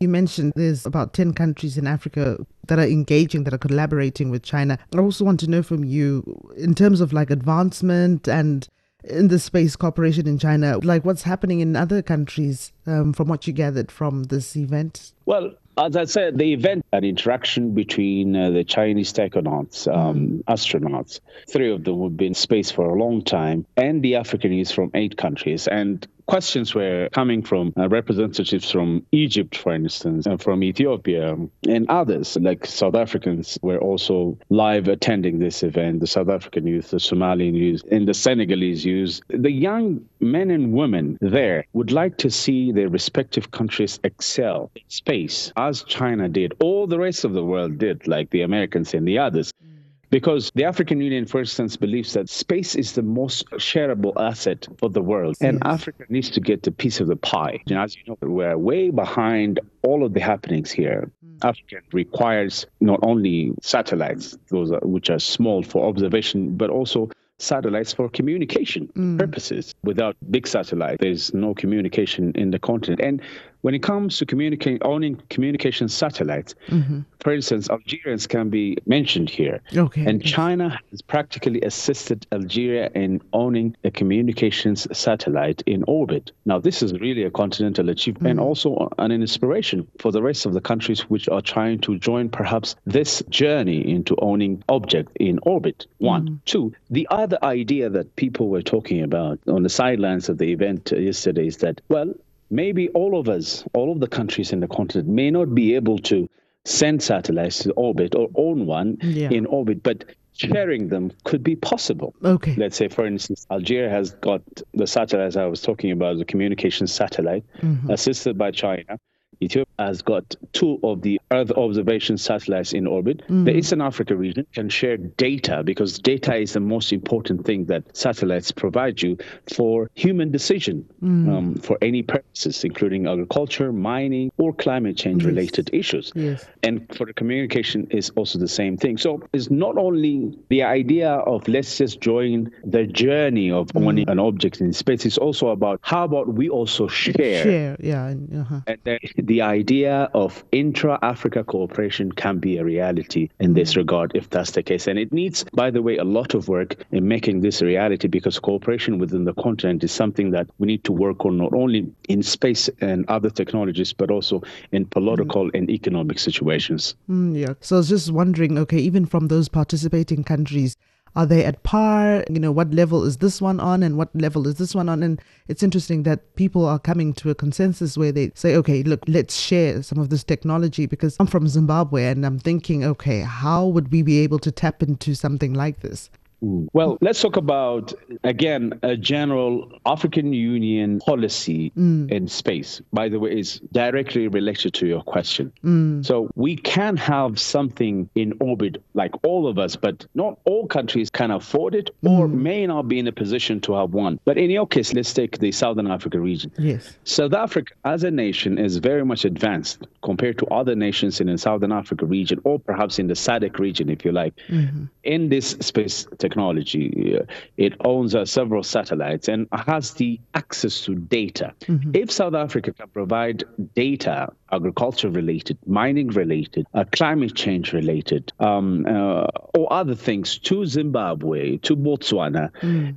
You 0.00 0.08
mentioned 0.08 0.54
there's 0.56 0.86
about 0.86 1.12
10 1.12 1.34
countries 1.34 1.76
in 1.76 1.86
Africa 1.86 2.38
that 2.68 2.78
are 2.78 2.88
engaging, 2.88 3.44
that 3.44 3.52
are 3.52 3.58
collaborating 3.58 4.30
with 4.30 4.42
China. 4.42 4.78
I 4.94 4.98
also 4.98 5.26
want 5.26 5.40
to 5.40 5.50
know 5.50 5.62
from 5.62 5.84
you, 5.84 6.24
in 6.56 6.74
terms 6.74 7.02
of 7.02 7.12
like 7.12 7.28
advancement 7.28 8.28
and 8.28 8.66
in 9.04 9.28
the 9.28 9.38
space 9.38 9.76
cooperation 9.76 10.26
in 10.26 10.38
China, 10.38 10.78
like 10.78 11.04
what's 11.04 11.22
happening 11.22 11.60
in 11.60 11.76
other 11.76 12.02
countries 12.02 12.72
um, 12.86 13.12
from 13.12 13.28
what 13.28 13.46
you 13.46 13.52
gathered 13.52 13.90
from 13.90 14.24
this 14.24 14.56
event? 14.56 15.12
Well, 15.24 15.52
as 15.78 15.96
I 15.96 16.04
said, 16.04 16.36
the 16.36 16.52
event, 16.52 16.84
an 16.92 17.04
interaction 17.04 17.72
between 17.72 18.36
uh, 18.36 18.50
the 18.50 18.64
Chinese 18.64 19.12
technonauts, 19.12 19.92
um, 19.92 20.28
mm. 20.28 20.44
astronauts, 20.44 21.20
three 21.48 21.72
of 21.72 21.84
them 21.84 21.98
who've 21.98 22.16
been 22.16 22.28
in 22.28 22.34
space 22.34 22.70
for 22.70 22.86
a 22.86 22.98
long 22.98 23.22
time, 23.22 23.64
and 23.76 24.02
the 24.02 24.16
African 24.16 24.52
youth 24.52 24.70
from 24.70 24.90
eight 24.94 25.16
countries. 25.16 25.66
And 25.66 26.06
questions 26.26 26.74
were 26.74 27.08
coming 27.12 27.42
from 27.42 27.72
uh, 27.76 27.88
representatives 27.88 28.70
from 28.70 29.04
Egypt, 29.12 29.56
for 29.56 29.74
instance, 29.74 30.26
and 30.26 30.40
from 30.42 30.62
Ethiopia, 30.62 31.36
and 31.68 31.88
others, 31.88 32.36
like 32.40 32.66
South 32.66 32.94
Africans, 32.94 33.58
were 33.62 33.78
also 33.78 34.38
live 34.50 34.88
attending 34.88 35.38
this 35.38 35.62
event. 35.62 36.00
The 36.00 36.06
South 36.06 36.28
African 36.28 36.66
youth, 36.66 36.90
the 36.90 36.98
Somalian 36.98 37.54
youth, 37.54 37.82
and 37.90 38.06
the 38.06 38.14
Senegalese 38.14 38.84
youth. 38.84 39.20
The 39.28 39.50
young 39.50 40.04
men 40.20 40.50
and 40.50 40.72
women 40.72 41.18
there 41.20 41.66
would 41.72 41.92
like 41.92 42.18
to 42.18 42.30
see 42.30 42.71
their 42.74 42.88
respective 42.88 43.50
countries 43.50 44.00
excel 44.04 44.70
in 44.74 44.82
space, 44.88 45.52
as 45.56 45.82
China 45.84 46.28
did, 46.28 46.54
all 46.60 46.86
the 46.86 46.98
rest 46.98 47.24
of 47.24 47.32
the 47.32 47.44
world 47.44 47.78
did, 47.78 48.06
like 48.06 48.30
the 48.30 48.42
Americans 48.42 48.94
and 48.94 49.06
the 49.06 49.18
others. 49.18 49.52
Mm 49.64 49.72
because 50.12 50.52
the 50.54 50.64
African 50.64 51.00
Union, 51.00 51.24
for 51.24 51.40
instance, 51.40 51.74
believes 51.78 52.12
that 52.12 52.28
space 52.28 52.74
is 52.74 52.92
the 52.92 53.02
most 53.02 53.46
shareable 53.52 54.12
asset 54.20 54.68
for 54.76 54.90
the 54.90 55.00
world, 55.00 55.36
and 55.40 55.54
yes. 55.54 55.74
Africa 55.74 56.04
needs 56.10 56.28
to 56.30 56.40
get 56.40 56.66
a 56.66 56.70
piece 56.70 57.00
of 57.00 57.06
the 57.06 57.16
pie. 57.16 57.62
And 57.66 57.78
as 57.78 57.96
you 57.96 58.02
know, 58.06 58.18
we're 58.20 58.58
way 58.58 58.90
behind 58.90 59.58
all 59.82 60.04
of 60.04 60.12
the 60.12 60.20
happenings 60.20 60.70
here. 60.70 61.10
Mm. 61.24 61.48
Africa 61.48 61.76
requires 61.92 62.66
not 62.80 63.00
only 63.02 63.54
satellites, 63.62 64.36
those 64.50 64.70
are, 64.70 64.80
which 64.80 65.08
are 65.08 65.18
small 65.18 65.62
for 65.62 65.88
observation, 65.88 66.58
but 66.58 66.68
also 66.68 67.08
satellites 67.42 67.92
for 67.92 68.08
communication 68.08 68.88
mm. 68.96 69.18
purposes. 69.18 69.74
Without 69.82 70.16
big 70.30 70.46
satellite, 70.46 70.98
there's 71.00 71.34
no 71.34 71.54
communication 71.54 72.32
in 72.34 72.50
the 72.50 72.58
continent. 72.58 73.00
And 73.00 73.20
when 73.62 73.74
it 73.74 73.82
comes 73.82 74.18
to 74.18 74.26
communicating, 74.26 74.82
owning 74.82 75.20
communication 75.30 75.88
satellites, 75.88 76.54
mm-hmm. 76.68 77.00
for 77.20 77.32
instance, 77.32 77.70
Algerians 77.70 78.26
can 78.26 78.50
be 78.50 78.76
mentioned 78.86 79.30
here. 79.30 79.60
Okay. 79.74 80.04
And 80.04 80.22
China 80.22 80.78
has 80.90 81.00
practically 81.00 81.60
assisted 81.62 82.26
Algeria 82.32 82.90
in 82.94 83.20
owning 83.32 83.76
a 83.84 83.90
communications 83.90 84.86
satellite 84.96 85.62
in 85.66 85.84
orbit. 85.84 86.32
Now, 86.44 86.58
this 86.58 86.82
is 86.82 86.92
really 86.94 87.22
a 87.22 87.30
continental 87.30 87.88
achievement 87.88 88.24
mm-hmm. 88.24 88.38
and 88.38 88.40
also 88.40 88.88
an 88.98 89.12
inspiration 89.12 89.86
for 89.98 90.12
the 90.12 90.22
rest 90.22 90.44
of 90.44 90.52
the 90.52 90.60
countries 90.60 91.02
which 91.02 91.28
are 91.28 91.40
trying 91.40 91.78
to 91.80 91.98
join 91.98 92.28
perhaps 92.28 92.76
this 92.84 93.22
journey 93.28 93.88
into 93.88 94.16
owning 94.20 94.62
object 94.68 95.16
in 95.18 95.38
orbit. 95.42 95.86
One. 95.98 96.24
Mm-hmm. 96.24 96.34
Two, 96.46 96.74
the 96.90 97.06
other 97.10 97.38
idea 97.44 97.88
that 97.90 98.16
people 98.16 98.48
were 98.48 98.62
talking 98.62 99.02
about 99.02 99.38
on 99.46 99.62
the 99.62 99.68
sidelines 99.68 100.28
of 100.28 100.38
the 100.38 100.52
event 100.52 100.92
yesterday 100.92 101.46
is 101.46 101.58
that, 101.58 101.80
well, 101.88 102.12
maybe 102.52 102.88
all 102.90 103.18
of 103.18 103.28
us, 103.28 103.64
all 103.72 103.90
of 103.90 103.98
the 103.98 104.06
countries 104.06 104.52
in 104.52 104.60
the 104.60 104.68
continent, 104.68 105.08
may 105.08 105.30
not 105.30 105.54
be 105.54 105.74
able 105.74 105.98
to 105.98 106.28
send 106.64 107.02
satellites 107.02 107.58
to 107.64 107.72
orbit 107.72 108.14
or 108.14 108.28
own 108.36 108.66
one 108.66 108.98
Yeah. 109.02 109.30
in 109.30 109.46
orbit, 109.46 109.82
but 109.82 110.04
sharing 110.34 110.88
them 110.88 111.10
could 111.24 111.42
be 111.42 111.56
possible. 111.56 112.14
Okay. 112.24 112.54
Let's 112.56 112.76
say, 112.76 112.88
for 112.88 113.06
instance, 113.06 113.46
Algeria 113.50 113.90
has 113.90 114.12
got 114.12 114.42
the 114.74 114.86
satellites 114.86 115.36
I 115.36 115.46
was 115.46 115.60
talking 115.62 115.90
about, 115.90 116.18
the 116.18 116.24
communication 116.24 116.86
satellite, 116.86 117.44
mm-hmm. 117.60 117.90
assisted 117.90 118.38
by 118.38 118.50
China. 118.50 118.98
Ethiopia 119.42 119.66
has 119.78 120.02
got 120.02 120.34
two 120.52 120.78
of 120.82 121.02
the 121.02 121.20
Earth 121.30 121.50
observation 121.52 122.18
satellites 122.18 122.72
in 122.72 122.86
orbit. 122.86 123.22
The 123.28 123.56
Eastern 123.56 123.80
Africa 123.80 124.14
region 124.16 124.46
can 124.54 124.68
share 124.68 124.96
data 124.96 125.62
because 125.64 125.98
data 125.98 126.34
is 126.36 126.52
the 126.52 126.60
most 126.60 126.92
important 126.92 127.44
thing 127.44 127.64
that 127.66 127.96
satellites 127.96 128.52
provide 128.52 129.02
you 129.02 129.16
for 129.54 129.90
human 129.94 130.30
decision 130.30 130.86
um, 131.02 131.54
for 131.56 131.78
any 131.82 132.02
purposes, 132.02 132.64
including 132.64 133.06
agriculture, 133.06 133.72
mining, 133.72 134.30
or 134.38 134.52
climate 134.52 134.96
change 134.96 135.24
related 135.24 135.70
issues. 135.72 136.12
Yes. 136.14 136.44
And 136.62 136.86
for 136.94 137.06
the 137.06 137.12
communication 137.12 137.86
is 137.90 138.10
also 138.10 138.38
the 138.38 138.48
same 138.48 138.76
thing. 138.76 138.98
So 138.98 139.22
it's 139.32 139.50
not 139.50 139.76
only 139.76 140.36
the 140.48 140.62
idea 140.62 141.10
of 141.10 141.48
let's 141.48 141.78
just 141.78 142.00
join 142.00 142.50
the 142.64 142.86
journey 142.86 143.50
of 143.50 143.70
owning 143.74 144.08
an 144.08 144.18
object 144.18 144.60
in 144.60 144.72
space, 144.72 145.04
it's 145.06 145.18
also 145.18 145.48
about 145.48 145.80
how 145.82 146.04
about 146.04 146.34
we 146.34 146.48
also 146.48 146.86
share. 146.86 147.42
Share. 147.42 147.76
Yeah. 147.80 148.14
Uh-huh. 148.40 148.60
And 148.66 148.78
then 148.84 148.98
the 149.16 149.31
idea 149.40 150.10
of 150.12 150.44
intra 150.52 150.98
Africa 151.00 151.42
cooperation 151.44 152.12
can 152.12 152.38
be 152.38 152.58
a 152.58 152.64
reality 152.64 153.30
in 153.40 153.54
this 153.54 153.76
regard 153.76 154.12
if 154.14 154.28
that's 154.28 154.50
the 154.50 154.62
case. 154.62 154.86
And 154.86 154.98
it 154.98 155.12
needs, 155.12 155.44
by 155.54 155.70
the 155.70 155.80
way, 155.80 155.96
a 155.96 156.04
lot 156.04 156.34
of 156.34 156.48
work 156.48 156.84
in 156.90 157.08
making 157.08 157.40
this 157.40 157.62
a 157.62 157.66
reality 157.66 158.08
because 158.08 158.38
cooperation 158.38 158.98
within 158.98 159.24
the 159.24 159.32
continent 159.34 159.82
is 159.84 159.92
something 159.92 160.32
that 160.32 160.48
we 160.58 160.66
need 160.66 160.84
to 160.84 160.92
work 160.92 161.24
on 161.24 161.38
not 161.38 161.54
only 161.54 161.90
in 162.08 162.22
space 162.22 162.68
and 162.80 163.06
other 163.08 163.30
technologies, 163.30 163.92
but 163.92 164.10
also 164.10 164.42
in 164.72 164.84
political 164.84 165.50
and 165.54 165.70
economic 165.70 166.18
situations. 166.18 166.94
Mm, 167.08 167.38
yeah. 167.38 167.54
So 167.60 167.76
I 167.76 167.78
was 167.78 167.88
just 167.88 168.10
wondering, 168.12 168.58
okay, 168.58 168.78
even 168.78 169.06
from 169.06 169.28
those 169.28 169.48
participating 169.48 170.24
countries, 170.24 170.76
are 171.14 171.26
they 171.26 171.44
at 171.44 171.62
par? 171.62 172.24
You 172.30 172.40
know, 172.40 172.52
what 172.52 172.72
level 172.72 173.04
is 173.04 173.18
this 173.18 173.40
one 173.40 173.60
on 173.60 173.82
and 173.82 173.96
what 173.96 174.08
level 174.14 174.46
is 174.46 174.56
this 174.56 174.74
one 174.74 174.88
on? 174.88 175.02
And 175.02 175.20
it's 175.48 175.62
interesting 175.62 176.04
that 176.04 176.34
people 176.36 176.64
are 176.64 176.78
coming 176.78 177.12
to 177.14 177.30
a 177.30 177.34
consensus 177.34 177.98
where 177.98 178.12
they 178.12 178.32
say, 178.34 178.56
okay, 178.56 178.82
look, 178.82 179.00
let's 179.06 179.36
share 179.36 179.82
some 179.82 179.98
of 179.98 180.08
this 180.08 180.24
technology 180.24 180.86
because 180.86 181.16
I'm 181.20 181.26
from 181.26 181.48
Zimbabwe 181.48 182.06
and 182.06 182.24
I'm 182.24 182.38
thinking, 182.38 182.84
okay, 182.84 183.20
how 183.20 183.66
would 183.66 183.92
we 183.92 184.02
be 184.02 184.20
able 184.20 184.38
to 184.40 184.50
tap 184.50 184.82
into 184.82 185.14
something 185.14 185.52
like 185.52 185.80
this? 185.80 186.10
Mm. 186.42 186.68
Well, 186.72 186.98
let's 187.00 187.20
talk 187.20 187.36
about, 187.36 187.92
again, 188.24 188.78
a 188.82 188.96
general 188.96 189.72
African 189.86 190.32
Union 190.32 190.98
policy 190.98 191.72
mm. 191.76 192.10
in 192.10 192.28
space. 192.28 192.80
By 192.92 193.08
the 193.08 193.18
way, 193.20 193.38
is 193.38 193.60
directly 193.72 194.28
related 194.28 194.74
to 194.74 194.86
your 194.86 195.02
question. 195.02 195.52
Mm. 195.64 196.04
So 196.04 196.30
we 196.34 196.56
can 196.56 196.96
have 196.96 197.40
something 197.40 198.08
in 198.14 198.34
orbit, 198.40 198.82
like 198.94 199.12
all 199.24 199.46
of 199.46 199.58
us, 199.58 199.76
but 199.76 200.06
not 200.14 200.38
all 200.44 200.66
countries 200.66 201.10
can 201.10 201.30
afford 201.30 201.74
it 201.74 201.90
or 202.04 202.28
may 202.28 202.66
not 202.66 202.88
be 202.88 202.98
in 202.98 203.06
a 203.06 203.12
position 203.12 203.60
to 203.62 203.74
have 203.74 203.92
one. 203.92 204.18
But 204.24 204.38
in 204.38 204.50
your 204.50 204.66
case, 204.66 204.92
let's 204.92 205.12
take 205.12 205.38
the 205.38 205.52
Southern 205.52 205.86
Africa 205.86 206.18
region. 206.18 206.52
Yes. 206.58 206.96
South 207.04 207.34
Africa, 207.34 207.72
as 207.84 208.04
a 208.04 208.10
nation, 208.10 208.58
is 208.58 208.78
very 208.78 209.04
much 209.04 209.24
advanced 209.24 209.86
compared 210.02 210.38
to 210.38 210.46
other 210.46 210.74
nations 210.74 211.20
in 211.20 211.28
the 211.28 211.38
Southern 211.38 211.72
Africa 211.72 212.06
region, 212.06 212.40
or 212.44 212.58
perhaps 212.58 212.98
in 212.98 213.06
the 213.06 213.14
SADC 213.14 213.58
region, 213.58 213.88
if 213.88 214.04
you 214.04 214.12
like. 214.12 214.34
Mm-hmm. 214.48 214.84
In 215.04 215.28
this 215.28 215.50
space 215.60 216.06
technology, 216.18 216.31
uh, 216.36 217.24
it 217.56 217.74
owns 217.84 218.14
uh, 218.14 218.24
several 218.24 218.62
satellites 218.62 219.28
and 219.28 219.46
has 219.52 219.94
the 219.94 220.20
access 220.34 220.80
to 220.82 220.94
data. 220.94 221.54
If 221.94 222.10
South 222.10 222.34
Africa 222.34 222.72
can 222.72 222.88
provide 222.88 223.44
data, 223.74 224.32
agriculture 224.50 225.10
related, 225.10 225.58
mining 225.66 226.08
related, 226.08 226.66
uh, 226.74 226.84
climate 226.92 227.34
change 227.34 227.72
related, 227.72 228.32
um, 228.40 228.86
uh, 228.86 229.26
or 229.54 229.72
other 229.72 229.94
things 229.94 230.38
to 230.38 230.66
Zimbabwe, 230.66 231.56
to 231.58 231.76
Botswana, 231.76 232.50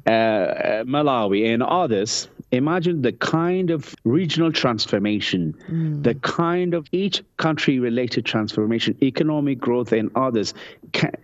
uh, 0.06 0.10
uh, 0.10 0.84
Malawi, 0.84 1.54
and 1.54 1.64
others, 1.64 2.28
imagine 2.56 3.02
the 3.02 3.12
kind 3.14 3.70
of 3.72 3.96
regional 4.04 4.52
transformation, 4.52 5.54
the 6.02 6.16
kind 6.16 6.74
of 6.74 6.88
each 6.92 7.24
country 7.38 7.80
related 7.80 8.26
transformation, 8.26 8.98
economic 9.02 9.60
growth, 9.60 9.92
and 9.92 10.10
others 10.16 10.54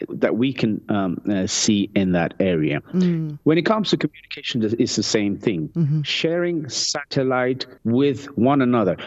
that 0.09 0.35
we 0.35 0.51
can 0.53 0.81
um, 0.89 1.21
uh, 1.29 1.47
see 1.47 1.89
in 1.95 2.11
that 2.13 2.33
area. 2.39 2.81
When 3.43 3.57
it 3.57 3.65
comes 3.65 3.89
to 3.91 3.97
communication, 3.97 4.61
it's 4.79 4.95
the 4.95 5.03
same 5.03 5.37
thing 5.37 5.69
sharing 6.03 6.67
satellite 6.69 7.65
with 7.83 8.25
one 8.37 8.61
another. 8.61 8.97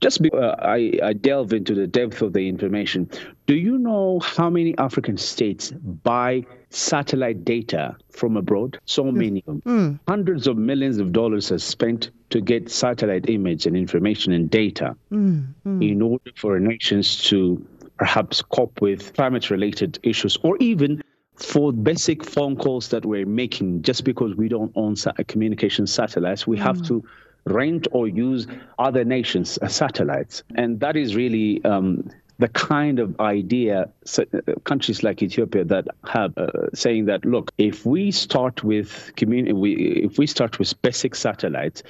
Just 0.00 0.22
be, 0.22 0.30
uh, 0.32 0.54
I, 0.60 0.98
I 1.02 1.12
delve 1.12 1.52
into 1.52 1.74
the 1.74 1.86
depth 1.86 2.22
of 2.22 2.32
the 2.32 2.48
information. 2.48 3.10
Do 3.46 3.54
you 3.54 3.78
know 3.78 4.18
how 4.20 4.50
many 4.50 4.76
African 4.76 5.16
states 5.16 5.70
buy 5.70 6.44
satellite 6.70 7.44
data 7.44 7.96
from 8.10 8.36
abroad? 8.36 8.80
So 8.86 9.04
hmm. 9.04 9.18
many. 9.18 9.44
Of 9.46 9.62
them. 9.62 10.00
Hundreds 10.08 10.48
of 10.48 10.56
millions 10.56 10.98
of 10.98 11.12
dollars 11.12 11.52
are 11.52 11.58
spent 11.58 12.10
to 12.30 12.40
get 12.40 12.70
satellite 12.70 13.30
image 13.30 13.66
and 13.66 13.76
information 13.76 14.32
and 14.32 14.50
data 14.50 14.96
hmm. 15.10 15.42
Hmm. 15.62 15.80
in 15.80 16.02
order 16.02 16.30
for 16.34 16.58
nations 16.58 17.22
to 17.24 17.64
perhaps 17.98 18.42
cope 18.42 18.80
with 18.80 19.14
climate 19.14 19.48
related 19.48 19.98
issues 20.02 20.36
or 20.42 20.56
even 20.58 21.02
for 21.36 21.72
basic 21.72 22.24
phone 22.24 22.56
calls 22.56 22.88
that 22.88 23.06
we're 23.06 23.26
making. 23.26 23.82
Just 23.82 24.02
because 24.04 24.34
we 24.34 24.48
don't 24.48 24.72
own 24.74 24.96
sa- 24.96 25.12
communication 25.28 25.86
satellites 25.86 26.48
we 26.48 26.58
have 26.58 26.82
to 26.86 27.04
rent 27.44 27.86
or 27.92 28.08
use 28.08 28.48
other 28.80 29.04
nations 29.04 29.56
satellites. 29.68 30.42
And 30.56 30.80
that 30.80 30.96
is 30.96 31.14
really 31.14 31.64
um, 31.64 32.10
the 32.38 32.48
kind 32.48 32.98
of 32.98 33.18
idea 33.20 33.88
so, 34.04 34.24
uh, 34.34 34.52
countries 34.64 35.02
like 35.02 35.22
Ethiopia 35.22 35.64
that 35.64 35.86
have 36.08 36.36
uh, 36.36 36.46
saying 36.74 37.06
that 37.06 37.24
look 37.24 37.50
if 37.58 37.86
we 37.86 38.10
start 38.10 38.62
with 38.62 39.10
community 39.16 39.52
we, 39.52 39.72
if 40.04 40.18
we 40.18 40.26
start 40.26 40.58
with 40.58 40.80
basic 40.82 41.14
satellites 41.14 41.82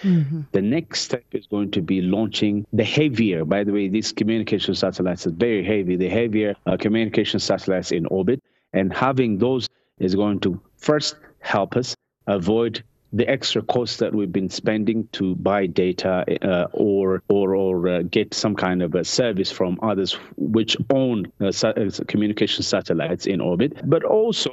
the 0.53 0.63
next 0.63 1.01
step 1.03 1.25
is 1.33 1.47
going 1.47 1.71
to 1.71 1.83
be 1.83 2.01
launching 2.01 2.65
the 2.73 2.85
heavier 2.85 3.45
by 3.45 3.65
the 3.65 3.73
way 3.73 3.89
these 3.89 4.13
communication 4.13 4.75
satellites 4.75 5.27
are 5.27 5.31
very 5.31 5.65
heavy 5.65 5.97
the 5.97 6.09
heavier 6.09 6.55
uh, 6.67 6.77
communication 6.77 7.41
satellites 7.41 7.93
in 7.93 8.07
orbit. 8.07 8.43
And 8.73 8.93
having 8.93 9.39
those 9.39 9.69
is 9.99 10.15
going 10.15 10.41
to 10.41 10.61
first 10.77 11.17
help 11.41 11.77
us 11.77 11.97
avoid 12.27 12.83
the 13.13 13.29
extra 13.29 13.63
costs 13.63 13.99
that 13.99 14.15
we've 14.15 14.33
been 14.33 14.51
spending 14.51 15.09
to 15.13 15.35
buy 15.37 15.67
data 15.67 16.25
uh, 16.43 16.67
or 16.73 17.23
or 17.29 17.55
or 17.55 17.89
uh, 17.89 18.03
get 18.03 18.35
some 18.35 18.55
kind 18.57 18.83
of 18.83 18.95
a 18.95 19.05
service 19.05 19.51
from 19.51 19.79
others 19.83 20.19
which 20.37 20.77
own 20.91 21.31
uh, 21.41 21.53
uh, 21.65 21.91
communication 22.09 22.63
satellites 22.63 23.27
in 23.27 23.41
orbit, 23.41 23.73
but 23.89 24.03
also 24.05 24.51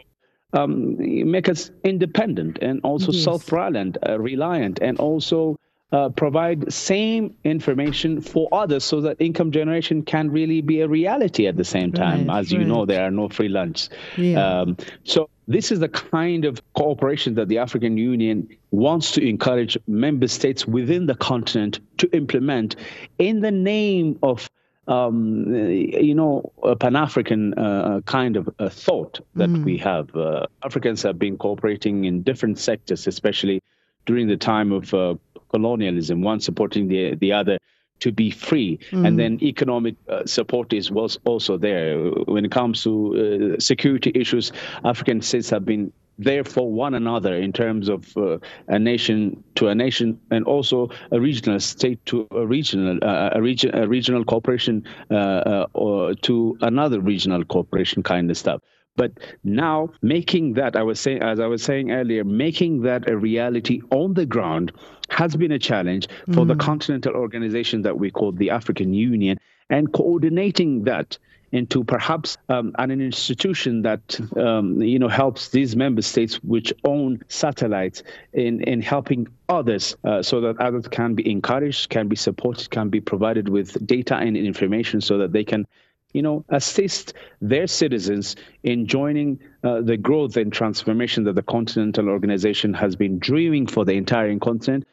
um, 0.54 0.96
make 1.32 1.50
us 1.50 1.72
independent 1.84 2.60
and 2.62 2.80
also 2.84 3.12
Yes. 3.12 3.24
self-reliant, 3.24 3.98
uh, 4.08 4.20
reliant, 4.20 4.80
and 4.82 5.00
also 5.00 5.58
uh, 5.94 6.10
provide 6.10 6.74
same 6.74 7.36
information 7.44 8.20
for 8.20 8.50
others 8.52 8.84
so 8.84 9.00
that 9.00 9.16
income 9.20 9.52
generation 9.52 10.02
can 10.02 10.32
really 10.32 10.60
be 10.60 10.82
a 10.82 10.88
reality 10.88 11.46
at 11.46 11.56
the 11.56 11.64
same 11.64 11.94
time. 11.94 12.28
Right, 12.28 12.40
As 12.40 12.52
you 12.52 12.64
know, 12.64 12.88
there 12.88 13.06
are 13.06 13.12
no 13.12 13.30
free 13.30 13.48
lunch. 13.48 13.90
Yeah. 14.18 14.62
Um, 14.62 14.78
so 15.04 15.30
this 15.48 15.72
is 15.72 15.80
the 15.80 15.90
kind 15.90 16.46
of 16.46 16.62
cooperation 16.74 17.36
that 17.36 17.48
the 17.48 17.60
African 17.60 17.96
Union 17.96 18.50
wants 18.72 19.12
to 19.12 19.28
encourage 19.28 19.78
member 19.86 20.28
states 20.28 20.66
within 20.66 21.06
the 21.06 21.16
continent 21.16 21.80
to 22.00 22.10
implement 22.12 22.76
in 23.20 23.42
the 23.42 23.52
name 23.52 24.18
of 24.24 24.50
um, 24.88 25.54
you 25.56 26.14
know, 26.14 26.52
a 26.62 26.76
Pan 26.76 26.96
African 26.98 27.54
uh, 27.54 28.02
kind 28.06 28.36
of 28.36 28.50
uh, 28.60 28.68
thought 28.68 29.22
that 29.36 29.50
we 29.50 29.78
have. 29.78 30.14
Uh, 30.14 30.48
Africans 30.62 31.02
have 31.04 31.18
been 31.18 31.38
cooperating 31.38 32.04
in 32.04 32.22
different 32.22 32.60
sectors, 32.60 33.08
especially 33.08 33.62
during 34.06 34.28
the 34.28 34.36
time 34.36 34.74
of 34.74 34.94
uh, 34.94 35.16
colonialism, 35.54 36.22
one 36.22 36.40
supporting 36.40 36.88
the, 36.88 37.16
the 37.16 37.32
other 37.32 37.58
to 38.00 38.12
be 38.12 38.32
free. 38.32 38.80
And 38.92 39.18
then 39.18 39.42
economic 39.42 39.96
uh, 40.10 40.26
support 40.26 40.74
is 40.74 40.92
was 40.92 41.20
also 41.24 41.58
there. 41.58 41.98
When 42.34 42.44
it 42.44 42.52
comes 42.52 42.84
to 42.84 43.56
uh, 43.56 43.60
security 43.60 44.12
issues, 44.14 44.52
African 44.84 45.22
states 45.22 45.50
have 45.52 45.64
been 45.64 45.94
there 46.20 46.44
for 46.44 46.72
one 46.72 46.94
another 46.94 47.34
in 47.36 47.52
terms 47.52 47.90
of 47.90 48.16
uh, 48.18 48.38
a 48.68 48.78
nation 48.78 49.44
to 49.56 49.68
a 49.68 49.76
nation 49.76 50.20
and 50.32 50.46
also 50.46 50.90
a 51.12 51.20
regional 51.20 51.60
state 51.60 52.00
to 52.06 52.28
a 52.32 52.46
regional 52.46 53.00
uh, 53.02 53.30
a, 53.34 53.42
region, 53.42 53.74
a 53.74 53.88
regional 53.88 54.24
cooperation 54.24 54.84
uh, 55.10 55.16
uh, 55.16 55.66
or 55.74 56.14
to 56.14 56.58
another 56.62 57.00
regional 57.00 57.44
cooperation 57.46 58.04
kind 58.04 58.30
of 58.30 58.38
stuff 58.38 58.62
but 58.96 59.12
now 59.44 59.90
making 60.02 60.54
that 60.54 60.76
i 60.76 60.84
was 60.84 61.00
saying 61.00 61.22
as 61.22 61.40
i 61.40 61.48
was 61.48 61.64
saying 61.64 61.92
earlier 61.92 62.24
making 62.24 62.82
that 62.82 63.10
a 63.10 63.18
reality 63.18 63.82
on 63.92 64.14
the 64.14 64.26
ground 64.26 64.72
has 65.10 65.36
been 65.36 65.52
a 65.52 65.60
challenge 65.60 66.08
for 66.34 66.46
the 66.46 66.56
continental 66.56 67.14
organization 67.14 67.82
that 67.82 67.98
we 67.98 68.10
call 68.10 68.32
the 68.32 68.50
african 68.50 68.94
union 68.94 69.38
and 69.70 69.92
coordinating 69.94 70.84
that 70.84 71.18
into 71.54 71.84
perhaps 71.84 72.36
um, 72.50 72.74
an 72.80 72.90
institution 72.90 73.84
that 73.84 74.20
um, 74.36 74.82
you 74.82 74.98
know 74.98 75.08
helps 75.08 75.50
these 75.50 75.76
member 75.76 76.02
states 76.02 76.44
which 76.44 76.74
own 76.84 77.24
satellites 77.28 78.02
in 78.34 78.62
in 78.64 78.82
helping 78.82 79.28
others 79.48 79.96
uh, 80.04 80.22
so 80.22 80.42
that 80.42 80.60
others 80.60 80.88
can 80.88 81.14
be 81.14 81.30
encouraged, 81.30 81.90
can 81.90 82.08
be 82.08 82.16
supported, 82.16 82.70
can 82.72 82.90
be 82.90 83.00
provided 83.00 83.48
with 83.50 83.86
data 83.86 84.16
and 84.16 84.36
information 84.36 85.00
so 85.00 85.20
that 85.20 85.32
they 85.32 85.44
can 85.44 85.68
you 86.14 86.22
know, 86.22 86.46
assist 86.50 87.14
their 87.42 87.68
citizens 87.68 88.36
in 88.64 88.88
joining 88.88 89.40
uh, 89.64 89.82
the 89.82 89.98
growth 89.98 90.38
and 90.38 90.54
transformation 90.54 91.24
that 91.26 91.36
the 91.36 91.44
Continental 91.44 92.10
Organization 92.10 92.74
has 92.74 92.96
been 92.96 93.20
dreaming 93.20 93.68
for 93.68 93.84
the 93.84 93.94
entire 93.94 94.38
continent 94.40 94.86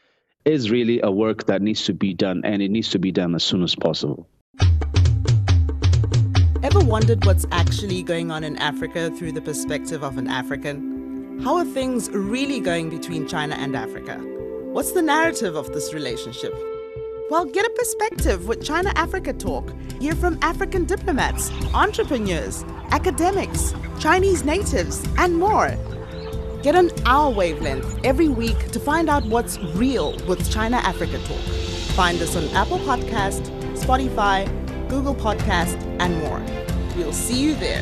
is 0.45 0.71
really 0.71 0.99
a 1.01 1.11
work 1.11 1.45
that 1.45 1.61
needs 1.61 1.85
to 1.85 1.93
be 1.93 2.13
done, 2.13 2.41
and 2.43 2.61
it 2.61 2.69
needs 2.69 2.89
to 2.89 2.99
be 2.99 3.11
done 3.11 3.35
as 3.35 3.43
soon 3.43 3.61
as 3.61 3.75
possible. 3.75 4.27
Ever 6.63 6.79
wondered 6.79 7.25
what's 7.25 7.45
actually 7.51 8.01
going 8.03 8.31
on 8.31 8.43
in 8.43 8.57
Africa 8.57 9.11
through 9.11 9.33
the 9.33 9.41
perspective 9.41 10.03
of 10.03 10.17
an 10.17 10.27
African? 10.27 11.39
How 11.43 11.57
are 11.57 11.65
things 11.65 12.09
really 12.11 12.59
going 12.59 12.89
between 12.89 13.27
China 13.27 13.55
and 13.55 13.75
Africa? 13.75 14.17
What's 14.71 14.91
the 14.91 15.01
narrative 15.01 15.55
of 15.55 15.73
this 15.73 15.93
relationship? 15.93 16.53
Well, 17.31 17.45
get 17.45 17.65
a 17.65 17.69
perspective 17.69 18.49
with 18.49 18.61
China 18.61 18.91
Africa 18.97 19.31
Talk. 19.31 19.73
Hear 20.01 20.15
from 20.15 20.37
African 20.41 20.83
diplomats, 20.83 21.49
entrepreneurs, 21.73 22.65
academics, 22.89 23.73
Chinese 24.01 24.43
natives, 24.43 25.01
and 25.17 25.37
more. 25.37 25.69
Get 26.61 26.75
on 26.75 26.89
our 27.05 27.31
wavelength 27.31 28.01
every 28.03 28.27
week 28.27 28.71
to 28.71 28.81
find 28.81 29.09
out 29.09 29.25
what's 29.27 29.57
real 29.75 30.17
with 30.27 30.51
China 30.51 30.75
Africa 30.75 31.19
Talk. 31.19 31.39
Find 31.95 32.21
us 32.21 32.35
on 32.35 32.49
Apple 32.49 32.79
Podcast, 32.79 33.43
Spotify, 33.77 34.45
Google 34.89 35.15
Podcast, 35.15 35.81
and 36.01 36.17
more. 36.17 36.43
We'll 36.97 37.13
see 37.13 37.41
you 37.41 37.55
there. 37.55 37.81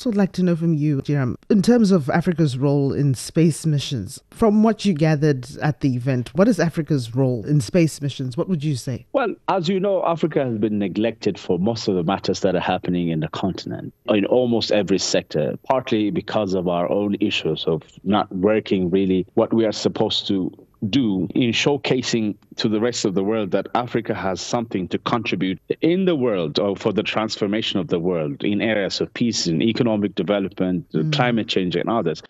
So 0.00 0.08
I'd 0.08 0.16
like 0.16 0.32
to 0.32 0.42
know 0.42 0.56
from 0.56 0.72
you, 0.72 1.02
Girum, 1.02 1.34
in 1.50 1.60
terms 1.60 1.90
of 1.90 2.08
Africa's 2.08 2.56
role 2.56 2.94
in 2.94 3.12
space 3.12 3.66
missions, 3.66 4.18
from 4.30 4.62
what 4.62 4.86
you 4.86 4.94
gathered 4.94 5.46
at 5.58 5.80
the 5.80 5.94
event, 5.94 6.34
what 6.34 6.48
is 6.48 6.58
Africa's 6.58 7.14
role 7.14 7.44
in 7.44 7.60
space 7.60 8.00
missions? 8.00 8.34
What 8.34 8.48
would 8.48 8.64
you 8.64 8.76
say? 8.76 9.04
Well, 9.12 9.34
as 9.50 9.68
you 9.68 9.78
know, 9.78 10.02
Africa 10.06 10.42
has 10.42 10.56
been 10.56 10.78
neglected 10.78 11.38
for 11.38 11.58
most 11.58 11.86
of 11.86 11.96
the 11.96 12.02
matters 12.02 12.40
that 12.40 12.56
are 12.56 12.60
happening 12.60 13.10
in 13.10 13.20
the 13.20 13.28
continent, 13.28 13.92
in 14.08 14.24
almost 14.24 14.72
every 14.72 14.98
sector, 14.98 15.58
partly 15.68 16.10
because 16.10 16.54
of 16.54 16.66
our 16.66 16.90
own 16.90 17.16
issues 17.20 17.66
of 17.66 17.82
not 18.02 18.34
working 18.34 18.88
really 18.88 19.26
what 19.34 19.52
we 19.52 19.66
are 19.66 19.72
supposed 19.72 20.26
to 20.28 20.50
do 20.88 21.28
in 21.34 21.50
showcasing 21.50 22.36
to 22.56 22.68
the 22.68 22.80
rest 22.80 23.04
of 23.04 23.14
the 23.14 23.22
world 23.22 23.50
that 23.50 23.66
Africa 23.74 24.14
has 24.14 24.40
something 24.40 24.88
to 24.88 24.98
contribute 24.98 25.60
in 25.80 26.04
the 26.06 26.16
world 26.16 26.58
or 26.58 26.76
for 26.76 26.92
the 26.92 27.02
transformation 27.02 27.78
of 27.78 27.88
the 27.88 27.98
world 27.98 28.42
in 28.44 28.60
areas 28.60 29.00
of 29.00 29.12
peace 29.12 29.46
and 29.46 29.62
economic 29.62 30.14
development, 30.14 30.90
mm. 30.92 31.12
climate 31.12 31.48
change, 31.48 31.76
and 31.76 31.88
others. 31.88 32.22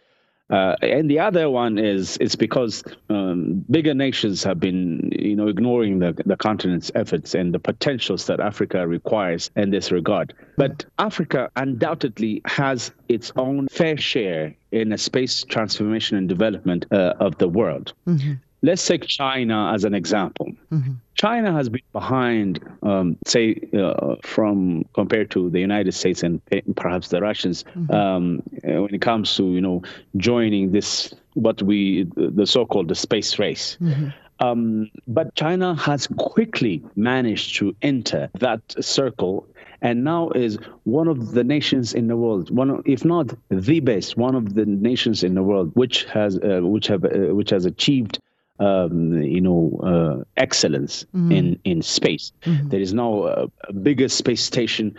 Uh, 0.51 0.75
and 0.83 1.09
the 1.09 1.19
other 1.19 1.49
one 1.49 1.79
is 1.79 2.19
it's 2.21 2.35
because 2.35 2.83
um, 3.09 3.65
bigger 3.71 3.95
nations 3.95 4.43
have 4.43 4.59
been, 4.59 5.11
you 5.17 5.37
know, 5.37 5.47
ignoring 5.47 6.01
the, 6.01 6.13
the 6.27 6.37
continent's 6.37 6.91
efforts 6.95 7.35
and 7.35 7.55
the 7.55 7.59
potentials 7.59 8.27
that 8.27 8.41
Africa 8.41 8.87
requires 8.87 9.51
in 9.55 9.71
this 9.71 9.93
regard. 9.93 10.35
But 10.57 10.85
Africa 10.99 11.51
undoubtedly 11.57 12.43
has 12.47 12.91
its 13.09 13.33
own 13.37 13.69
fair 13.69 13.97
share 13.97 14.55
in 14.73 14.93
a 14.93 14.99
space 14.99 15.45
transformation 15.45 16.17
and 16.17 16.29
development 16.29 16.87
uh, 16.91 17.15
of 17.21 17.39
the 17.39 17.49
world. 17.49 17.93
Mm-hmm. 18.07 18.35
Let's 18.63 18.87
take 18.87 19.07
China 19.07 19.73
as 19.73 19.85
an 19.85 19.95
example. 19.95 20.53
Mm-hmm. 20.71 20.93
China 21.15 21.53
has 21.53 21.69
been 21.69 21.83
behind, 21.93 22.61
um, 22.83 23.17
say, 23.27 23.61
uh, 23.73 24.17
from 24.23 24.85
compared 24.95 25.31
to 25.31 25.51
the 25.51 25.61
United 25.61 25.93
States 25.93 26.23
and 26.23 26.41
perhaps 26.77 27.09
the 27.09 27.21
Russians 27.21 27.65
mm-hmm. 27.75 27.95
um, 27.95 28.43
uh, 28.65 28.83
when 28.83 28.95
it 28.95 29.01
comes 29.01 29.35
to 29.37 29.45
you 29.45 29.61
know 29.61 29.83
joining 30.17 30.73
this 30.73 31.15
what 31.35 31.63
we 31.63 32.07
the 32.17 32.47
so-called 32.47 32.89
the 32.89 32.95
space 32.95 33.39
race. 33.39 33.79
Mm-hmm. 33.81 34.09
Um, 34.41 34.91
but 35.07 35.35
China 35.35 35.75
has 35.75 36.07
quickly 36.17 36.83
managed 36.97 37.57
to 37.57 37.77
enter 37.83 38.31
that 38.39 38.63
circle 38.83 39.47
and 39.83 40.05
now 40.05 40.31
is 40.31 40.59
one 40.85 41.09
of 41.09 41.33
the 41.33 41.45
nations 41.45 41.93
in 41.95 42.07
the 42.07 42.17
world, 42.17 42.51
one 42.55 42.71
of, 42.71 42.83
if 42.87 43.05
not 43.05 43.35
the 43.51 43.81
best, 43.81 44.17
one 44.17 44.35
of 44.35 44.55
the 44.55 44.67
nations 44.67 45.23
in 45.23 45.35
the 45.35 45.43
world 45.43 45.73
which 45.75 46.05
has 46.05 46.39
uh, 46.39 46.61
which 46.63 46.87
have 46.87 47.05
uh, 47.05 47.35
which 47.35 47.51
has 47.51 47.65
achieved 47.65 48.19
um, 48.61 49.15
you 49.23 49.41
know, 49.41 49.81
uh, 49.83 50.25
excellence 50.37 51.05
mm-hmm. 51.15 51.33
in 51.33 51.61
in 51.65 51.83
space. 51.83 52.33
Mm-hmm. 52.43 52.69
There 52.69 52.81
is 52.81 52.93
now 52.93 53.25
a, 53.25 53.47
a, 53.69 53.73
bigger 53.73 54.09
space 54.09 54.43
station 54.43 54.95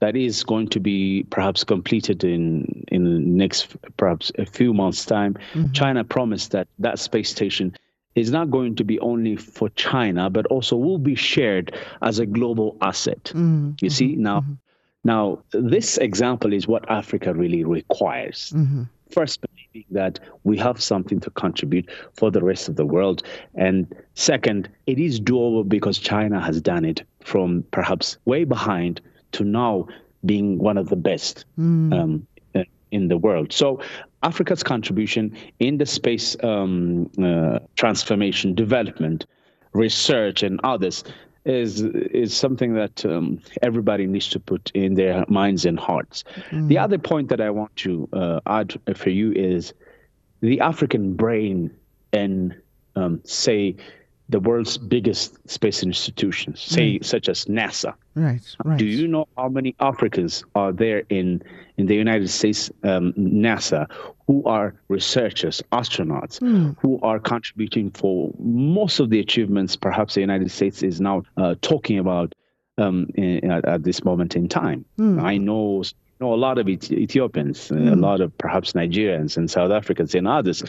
that 0.00 0.16
is 0.16 0.44
going 0.44 0.68
to 0.68 0.80
be 0.80 1.24
perhaps 1.30 1.64
completed 1.64 2.22
in 2.22 2.84
in 2.88 3.04
the 3.04 3.18
next 3.18 3.74
perhaps 3.96 4.30
a 4.38 4.44
few 4.44 4.74
months' 4.74 5.04
time. 5.06 5.34
Mm-hmm. 5.54 5.72
China 5.72 6.04
promised 6.04 6.52
that 6.52 6.68
that 6.78 6.98
space 6.98 7.30
station 7.30 7.74
is 8.14 8.30
not 8.30 8.50
going 8.50 8.76
to 8.76 8.84
be 8.84 9.00
only 9.00 9.36
for 9.36 9.70
China, 9.70 10.28
but 10.28 10.44
also 10.46 10.76
will 10.76 10.98
be 10.98 11.14
shared 11.14 11.74
as 12.02 12.18
a 12.18 12.26
global 12.26 12.76
asset. 12.82 13.24
Mm-hmm. 13.24 13.72
You 13.80 13.90
see 13.90 14.14
now. 14.16 14.40
Mm-hmm. 14.40 14.52
Now, 15.02 15.38
this 15.52 15.96
example 15.96 16.52
is 16.52 16.68
what 16.68 16.90
Africa 16.90 17.32
really 17.32 17.64
requires. 17.64 18.52
Mm-hmm. 18.54 18.82
First, 19.10 19.40
believing 19.72 19.86
that 19.90 20.20
we 20.44 20.56
have 20.58 20.82
something 20.82 21.20
to 21.20 21.30
contribute 21.30 21.88
for 22.14 22.30
the 22.30 22.42
rest 22.42 22.68
of 22.68 22.76
the 22.76 22.84
world. 22.84 23.22
And 23.54 23.86
second, 24.14 24.68
it 24.86 24.98
is 24.98 25.20
doable 25.20 25.68
because 25.68 25.98
China 25.98 26.40
has 26.40 26.60
done 26.60 26.84
it 26.84 27.02
from 27.24 27.64
perhaps 27.70 28.18
way 28.24 28.44
behind 28.44 29.00
to 29.32 29.44
now 29.44 29.86
being 30.24 30.58
one 30.58 30.76
of 30.76 30.88
the 30.88 30.96
best 30.96 31.44
mm. 31.58 31.94
um, 31.94 32.26
in 32.90 33.08
the 33.08 33.16
world. 33.16 33.52
So 33.52 33.80
Africa's 34.22 34.62
contribution 34.62 35.36
in 35.58 35.78
the 35.78 35.86
space 35.86 36.36
um, 36.42 37.10
uh, 37.22 37.60
transformation, 37.76 38.54
development, 38.54 39.26
research, 39.72 40.42
and 40.42 40.60
others 40.64 41.04
is 41.44 41.80
is 41.80 42.36
something 42.36 42.74
that 42.74 43.04
um, 43.04 43.40
everybody 43.62 44.06
needs 44.06 44.28
to 44.30 44.40
put 44.40 44.70
in 44.74 44.94
their 44.94 45.24
minds 45.28 45.64
and 45.64 45.78
hearts. 45.78 46.24
Mm. 46.50 46.68
The 46.68 46.78
other 46.78 46.98
point 46.98 47.28
that 47.28 47.40
I 47.40 47.50
want 47.50 47.74
to 47.76 48.08
uh, 48.12 48.40
add 48.46 48.78
for 48.94 49.10
you 49.10 49.32
is 49.32 49.72
the 50.40 50.60
African 50.60 51.14
brain 51.14 51.70
and 52.12 52.54
um, 52.96 53.20
say 53.24 53.76
the 54.30 54.40
world's 54.40 54.78
biggest 54.78 55.36
space 55.48 55.82
institutions, 55.82 56.60
say 56.60 57.00
such 57.00 57.28
as 57.28 57.46
NASA. 57.46 57.94
Right, 58.14 58.40
right. 58.64 58.78
Do 58.78 58.84
you 58.84 59.08
know 59.08 59.26
how 59.36 59.48
many 59.48 59.74
Africans 59.80 60.44
are 60.54 60.72
there 60.72 61.02
in 61.08 61.42
in 61.76 61.86
the 61.86 61.94
United 61.94 62.28
States 62.28 62.70
um, 62.84 63.12
NASA 63.14 63.86
who 64.26 64.44
are 64.44 64.74
researchers, 64.88 65.62
astronauts, 65.72 66.38
mm. 66.40 66.76
who 66.80 67.00
are 67.02 67.18
contributing 67.18 67.90
for 67.90 68.32
most 68.38 69.00
of 69.00 69.10
the 69.10 69.18
achievements 69.18 69.76
perhaps 69.76 70.14
the 70.14 70.20
United 70.20 70.50
States 70.50 70.82
is 70.82 71.00
now 71.00 71.22
uh, 71.36 71.54
talking 71.62 71.98
about 71.98 72.34
um, 72.78 73.08
in, 73.14 73.50
at, 73.50 73.64
at, 73.64 73.82
this 73.82 74.04
moment 74.04 74.36
in 74.36 74.48
time? 74.48 74.84
Mm. 74.98 75.22
I 75.22 75.36
know 75.38 75.82
know 76.20 76.34
a 76.34 76.36
lot 76.36 76.58
of 76.58 76.68
Ethiopians, 76.68 77.68
mm. 77.68 77.88
a 77.88 77.94
hmm. 77.94 78.00
lot 78.00 78.20
of 78.20 78.36
perhaps 78.36 78.72
Nigerians 78.74 79.36
and 79.36 79.50
South 79.50 79.70
Africans 79.70 80.14
and 80.14 80.28
others 80.28 80.62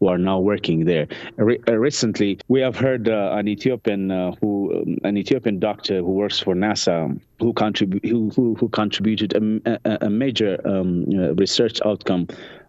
who 0.00 0.08
are 0.08 0.18
now 0.18 0.38
working 0.40 0.86
there. 0.86 1.06
Re- 1.36 1.60
uh, 1.68 1.74
recently, 1.74 2.38
we 2.48 2.60
have 2.60 2.76
heard 2.76 3.08
uh, 3.08 3.34
an 3.34 3.46
Ethiopian 3.46 4.10
uh, 4.10 4.32
who, 4.40 4.82
um, 4.82 4.98
an 5.04 5.16
Ethiopian 5.18 5.58
doctor 5.58 5.98
who 5.98 6.12
works 6.12 6.38
for 6.40 6.54
NASA, 6.54 7.20
who 7.38 7.52
contribute 7.52 8.04
who, 8.06 8.30
who, 8.30 8.54
who 8.54 8.68
contributed 8.70 9.34
a, 9.34 9.78
a, 9.84 10.06
a 10.06 10.10
major 10.10 10.58
um, 10.66 11.04
uh, 11.14 11.34
research 11.34 11.80
outcome. 11.84 12.26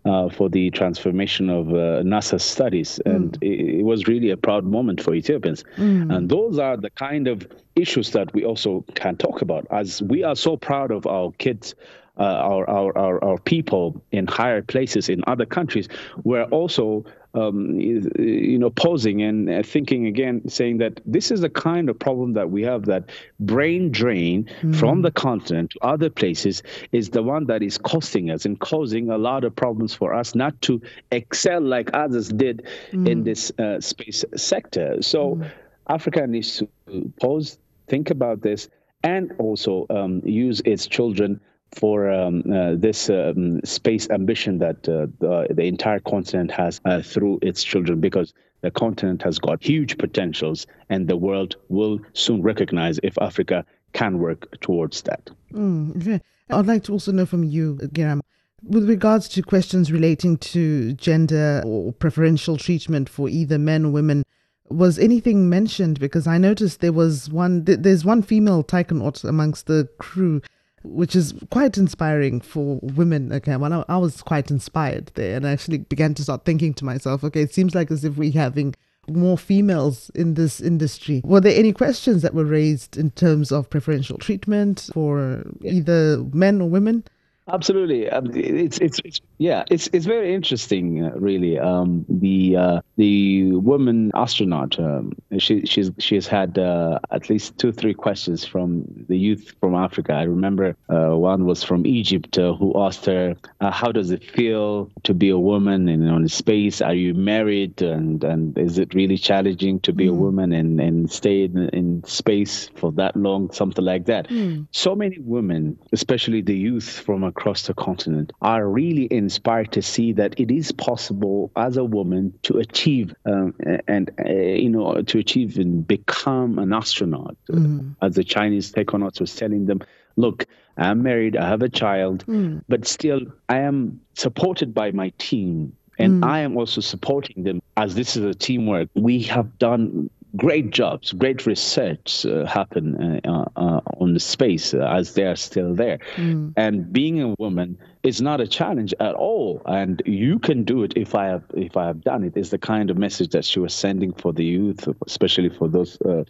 Uh, 0.08 0.30
for 0.30 0.50
the 0.50 0.69
transformation 0.69 1.50
of 1.50 1.69
uh, 1.69 2.04
NASA 2.04 2.39
studies. 2.39 3.00
Mm. 3.08 3.15
And 3.15 3.38
it, 3.41 3.80
it, 3.80 3.84
was 3.84 4.06
really 4.06 4.30
a 4.30 4.38
proud 4.38 4.63
moment 4.63 5.02
for 5.02 5.15
Ethiopians. 5.15 5.63
Mm. 5.78 6.15
And 6.15 6.30
those 6.30 6.60
are 6.60 6.78
the 6.78 6.91
kind 6.91 7.28
of 7.28 7.48
issues 7.76 8.12
that 8.12 8.32
we 8.32 8.45
also 8.45 8.86
can 8.93 9.17
talk 9.17 9.41
about, 9.41 9.65
as 9.71 10.04
we 10.04 10.21
are 10.21 10.36
so 10.36 10.58
proud 10.58 10.91
of 10.91 11.08
our 11.08 11.32
kids 11.39 11.74
uh, 12.17 12.23
our, 12.23 12.69
our, 12.69 12.97
our, 12.97 13.23
our, 13.23 13.38
people 13.39 14.01
in 14.12 14.25
higher 14.28 14.62
places 14.62 15.10
in 15.10 15.21
other 15.28 15.45
countries 15.45 15.89
were 16.23 16.43
also 16.45 17.04
um, 17.34 17.78
you 17.78 18.58
know 18.58 18.69
posing 18.69 19.21
and 19.21 19.49
uh, 19.49 19.62
thinking 19.62 20.08
again 20.08 20.47
saying 20.47 20.78
that 20.78 21.01
this 21.06 21.32
is 21.32 21.41
the 21.41 21.49
kind 21.49 21.89
of 21.89 21.99
problem 21.99 22.34
that 22.34 22.49
we 22.49 22.63
have 22.63 22.86
that 22.86 23.10
brain 23.41 23.91
drain 23.91 24.49
mm. 24.62 24.75
from 24.75 25.01
the 25.01 25.12
continent 25.12 25.71
to 25.71 25.80
other 25.82 26.10
places 26.10 26.63
is 26.93 27.10
the 27.10 27.21
one 27.21 27.45
that 27.47 27.62
is 27.62 27.78
costing 27.78 28.32
us 28.32 28.45
and 28.45 28.60
causing 28.60 29.10
a 29.10 29.17
lot 29.17 29.43
of 29.43 29.54
problems 29.54 29.93
for 29.93 30.13
us 30.13 30.34
not 30.34 30.60
to 30.62 30.82
excel 31.12 31.60
like 31.60 31.89
others 31.93 32.30
did 32.30 32.65
mm. 32.91 33.08
in 33.10 33.23
this 33.23 33.51
uh, 33.60 33.82
space 33.82 34.23
sector 34.38 35.01
so 35.01 35.36
mm. 35.36 35.51
africa 35.89 36.25
needs 36.25 36.58
to 36.58 37.12
pause 37.19 37.58
think 37.88 38.10
about 38.10 38.41
this 38.41 38.69
and 39.04 39.34
also 39.38 39.86
um, 39.89 40.21
use 40.25 40.62
its 40.65 40.88
children 40.88 41.39
for 41.73 42.10
um, 42.10 42.43
uh, 42.51 42.75
this 42.75 43.10
um, 43.10 43.60
space 43.63 44.10
ambition 44.10 44.60
that 44.60 44.88
uh, 44.88 45.08
the, 45.19 45.47
the, 45.54 45.63
entire 45.63 45.99
continent 45.99 46.51
has 46.51 46.80
uh, 46.86 47.01
through 47.01 47.39
its 47.41 47.63
children 47.63 47.99
because 47.99 48.34
the 48.62 48.71
continent 48.71 49.21
has 49.21 49.39
got 49.39 49.63
huge 49.63 49.97
potentials, 49.97 50.65
and 50.89 51.08
the 51.08 51.17
world 51.17 51.56
will 51.69 51.99
soon 52.13 52.41
recognize 52.41 52.99
if 53.04 53.17
Africa 53.21 53.65
can 53.93 54.19
work 54.19 54.60
towards 54.62 55.01
that. 55.04 55.30
Mm. 55.54 56.21
I'd 56.49 56.65
like 56.65 56.84
to 56.86 56.93
also 56.93 57.12
know 57.12 57.25
from 57.25 57.43
you, 57.43 57.75
Girum, 57.93 58.21
with 58.63 58.88
regards 58.89 59.28
to 59.30 59.41
questions 59.41 59.91
relating 59.91 60.38
to 60.38 60.93
gender 60.93 61.62
or 61.65 61.93
preferential 61.93 62.58
treatment 62.58 63.10
for 63.10 63.30
either 63.30 63.58
men 63.58 63.86
or 63.86 63.91
women, 63.91 64.23
was 64.69 64.97
anything 64.97 65.49
mentioned? 65.49 65.99
Because 65.99 66.28
I 66.28 66.38
noticed 66.38 66.82
there 66.82 66.91
was 66.91 67.30
one, 67.30 67.63
there's 67.65 68.04
one 68.04 68.21
female 68.21 68.63
taikonaut 68.63 69.23
amongst 69.23 69.67
the 69.67 69.88
crew, 69.99 70.41
which 70.86 71.15
is 71.15 71.34
quite 71.52 71.78
inspiring 71.78 72.41
for 72.41 72.80
women. 72.82 73.32
Okay, 73.32 73.56
well, 73.56 73.86
I, 73.89 73.93
I 73.93 73.98
was 73.98 74.21
quite 74.21 74.52
inspired 74.52 75.12
there 75.15 75.36
and 75.36 75.48
I 75.48 75.52
actually 75.52 75.80
began 75.80 76.13
to 76.15 76.24
start 76.24 76.45
thinking 76.45 76.74
to 76.76 76.86
myself, 76.86 77.24
okay, 77.24 77.41
it 77.41 77.54
seems 77.54 77.76
like 77.76 77.91
as 77.91 78.04
if 78.04 78.17
we're 78.17 78.32
having 78.32 78.76
more 79.08 79.38
females 79.38 80.10
in 80.15 80.34
this 80.34 80.60
industry. 80.60 81.21
Were 81.24 81.41
there 81.41 81.58
any 81.58 81.74
questions 81.74 82.21
that 82.21 82.34
were 82.34 82.45
raised 82.45 82.98
in 82.98 83.12
terms 83.12 83.52
of 83.52 83.69
preferential 83.69 84.17
treatment 84.17 84.89
for 84.93 85.43
either 85.63 86.24
men 86.34 86.62
or 86.62 86.69
women? 86.69 87.04
Absolutely, 87.47 88.05
it's, 88.05 88.79
it's, 88.79 88.99
it's 89.05 89.21
yeah, 89.38 89.65
it's 89.69 89.88
it's 89.93 90.08
very 90.08 90.34
interesting, 90.34 91.05
uh, 91.05 91.12
really. 91.15 91.60
Um, 91.60 92.03
the 92.10 92.55
uh, 92.58 92.81
the 92.97 93.51
woman 93.51 94.12
astronaut, 94.15 94.79
um, 94.79 95.13
she 95.38 95.63
she's 95.67 95.91
she 95.99 96.15
has 96.15 96.25
had 96.25 96.58
uh, 96.58 96.97
at 97.12 97.29
least 97.29 97.60
two 97.60 97.71
three 97.71 97.93
questions 97.93 98.45
from 98.45 98.86
the 99.08 99.15
youth 99.15 99.53
from 99.60 99.75
Africa. 99.75 100.13
I 100.13 100.23
remember 100.23 100.75
uh, 100.89 101.15
one 101.15 101.45
was 101.45 101.63
from 101.63 101.86
Egypt 101.86 102.36
uh, 102.39 102.55
who 102.55 102.81
asked 102.81 103.05
her, 103.05 103.36
uh, 103.62 103.69
"How 103.69 103.91
does 103.91 104.10
it 104.10 104.23
feel 104.23 104.89
to 105.03 105.13
be 105.13 105.29
a 105.29 105.38
woman 105.38 105.88
in 105.88 106.08
on 106.08 106.27
space? 106.29 106.81
Are 106.81 106.95
you 106.95 107.13
married? 107.13 107.79
And 107.84 108.23
and 108.23 108.58
is 108.58 108.79
it 108.79 108.95
really 108.95 109.17
challenging 109.17 109.81
to 109.81 109.93
be 109.93 110.05
mm. 110.05 110.10
a 110.10 110.13
woman 110.13 110.51
and 110.51 110.81
and 110.81 111.12
stay 111.12 111.43
in, 111.43 111.69
in 111.69 112.03
space 112.05 112.69
for 112.75 112.91
that 112.93 113.15
long? 113.15 113.51
Something 113.51 113.86
like 113.86 114.05
that." 114.05 114.29
Mm. 114.29 114.65
So 114.71 114.95
many 114.95 115.19
women, 115.19 115.77
especially 115.91 116.41
the 116.41 116.58
youth 116.58 117.01
from 117.05 117.23
across 117.36 117.67
the 117.67 117.74
continent 117.74 118.32
are 118.41 118.67
really 118.67 119.08
inspired 119.12 119.71
to 119.71 119.82
see 119.82 120.13
that 120.13 120.39
it 120.39 120.50
is 120.50 120.71
possible 120.71 121.52
as 121.56 121.76
a 121.76 121.84
woman 121.84 122.34
to 122.43 122.58
achieve 122.58 123.13
um, 123.26 123.54
and 123.88 124.12
uh, 124.26 124.30
you 124.30 124.69
know 124.69 125.02
to 125.02 125.19
achieve 125.19 125.58
and 125.58 125.86
become 125.86 126.58
an 126.58 126.71
astronaut 126.71 127.36
mm. 127.50 127.95
as 128.02 128.15
the 128.15 128.24
chinese 128.24 128.71
taikonauts 128.71 129.19
was 129.19 129.36
telling 129.36 129.65
them 129.65 129.82
look 130.15 130.45
i'm 130.78 131.04
married 131.04 131.36
i 131.36 131.48
have 131.48 131.62
a 131.62 131.69
child 131.69 132.26
mm. 132.26 132.62
but 132.69 132.88
still 132.88 133.19
i 133.50 133.58
am 133.58 134.00
supported 134.13 134.74
by 134.74 134.91
my 134.91 135.10
team 135.17 135.76
and 135.98 136.24
mm. 136.24 136.28
I 136.28 136.39
am 136.39 136.58
also 136.58 136.82
supporting 136.82 137.43
them 137.43 137.62
as 137.78 137.95
this 137.95 138.17
is 138.17 138.26
a 138.26 138.34
teamwork. 138.34 138.89
We 138.95 139.24
have 139.24 139.58
done 139.58 140.10
great 140.36 140.71
jobs, 140.71 141.12
great 141.13 141.45
research 141.45 142.26
uh, 142.26 142.45
happen 142.45 143.21
uh, 143.26 143.45
uh, 143.56 143.82
on 144.00 144.13
the 144.13 144.19
space 144.19 144.74
uh, 144.74 144.80
as 144.80 145.13
they 145.13 145.24
are 145.24 145.36
still 145.36 145.74
there. 145.74 146.00
Mm. 146.15 146.54
And 146.58 146.91
being 146.91 147.21
a 147.21 147.36
woman 147.39 147.78
is 148.04 148.21
not 148.21 148.41
a 148.41 148.48
challenge 148.48 148.93
at 149.00 149.15
all. 149.15 149.62
And 149.65 150.02
you 150.06 150.39
can 150.39 150.63
do 150.63 150.84
it 150.84 150.93
if 150.95 151.15
I 151.15 151.26
have 151.28 151.43
if 151.56 151.78
I 151.78 151.86
have 151.88 152.02
done 152.02 152.24
it. 152.24 152.38
Is 152.38 152.50
the 152.50 152.58
kind 152.58 152.89
of 152.89 152.98
message 152.98 153.32
that 153.32 153.45
she 153.45 153.60
was 153.60 153.74
sending 153.74 154.13
for 154.13 154.34
the 154.34 154.45
youth, 154.45 154.88
especially 155.06 155.50
for 155.50 155.67
those 155.67 155.98
uh, 156.02 156.24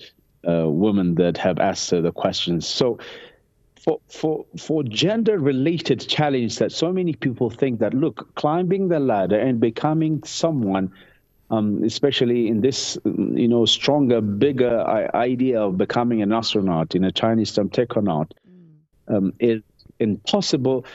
uh, 0.48 0.68
women 0.70 1.16
that 1.16 1.38
have 1.38 1.60
asked 1.60 1.90
the 1.90 2.12
questions. 2.12 2.68
So. 2.68 3.00
For, 3.86 4.00
for 4.10 4.48
for 4.58 4.82
gender 4.82 5.38
related 5.38 6.00
challenge 6.10 6.58
that 6.58 6.72
so 6.72 6.92
many 6.92 7.14
people 7.14 7.52
think 7.52 7.80
that 7.82 7.94
look 7.94 8.34
climbing 8.34 8.88
the 8.88 9.00
ladder 9.00 9.38
and 9.38 9.60
becoming 9.60 10.24
someone 10.24 10.92
um, 11.50 11.84
especially 11.84 12.48
in 12.48 12.62
this, 12.62 12.98
you 13.06 13.48
know, 13.48 13.66
stronger, 13.66 14.22
bigger 14.22 14.82
idea 15.16 15.62
of 15.62 15.78
becoming 15.78 16.22
an 16.22 16.34
astronaut 16.34 16.96
in 16.96 17.04
a 17.04 17.12
Chinese 17.12 17.52
term, 17.54 17.70
taikonaut, 17.70 18.32
mm. 18.50 19.16
um, 19.16 19.34
is 19.40 19.62
impossible. 20.00 20.86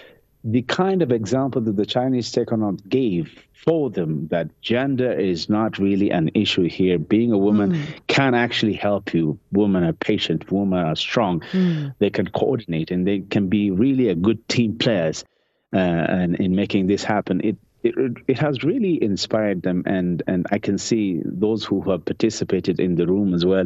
The 0.42 0.62
kind 0.62 1.02
of 1.02 1.12
example 1.12 1.60
that 1.62 1.76
the 1.76 1.86
Chinese 1.86 2.32
taikonaut 2.32 2.88
gave 2.88 3.30
for 3.52 3.90
them 3.90 4.26
that 4.28 4.48
gender 4.62 5.12
is 5.12 5.48
not 5.48 5.78
really 5.78 6.10
an 6.10 6.30
issue 6.34 6.66
here. 6.68 6.98
Being 6.98 7.30
a 7.32 7.38
woman 7.38 7.74
mm. 7.74 8.06
can 8.06 8.34
actually 8.34 8.72
help 8.72 9.12
you. 9.12 9.38
Women 9.52 9.84
are 9.84 9.92
patient, 9.92 10.50
women 10.50 10.78
are 10.78 10.96
strong. 10.96 11.40
Mm. 11.52 11.94
They 11.98 12.10
can 12.10 12.28
coordinate 12.28 12.90
and 12.90 13.06
they 13.06 13.20
can 13.20 13.48
be 13.48 13.70
really 13.70 14.08
a 14.08 14.14
good 14.14 14.48
team 14.48 14.78
players. 14.78 15.24
Uh, 15.72 15.76
and 15.76 16.34
in 16.36 16.56
making 16.56 16.88
this 16.88 17.04
happen, 17.04 17.40
it 17.44 17.56
it, 17.82 17.94
it 18.28 18.38
has 18.38 18.62
really 18.62 19.02
inspired 19.02 19.62
them 19.62 19.82
and 19.86 20.22
and 20.26 20.46
I 20.50 20.58
can 20.58 20.78
see 20.78 21.20
those 21.24 21.64
who 21.64 21.80
have 21.90 22.04
participated 22.04 22.80
in 22.80 22.94
the 22.96 23.06
room 23.06 23.34
as 23.34 23.44
well 23.44 23.64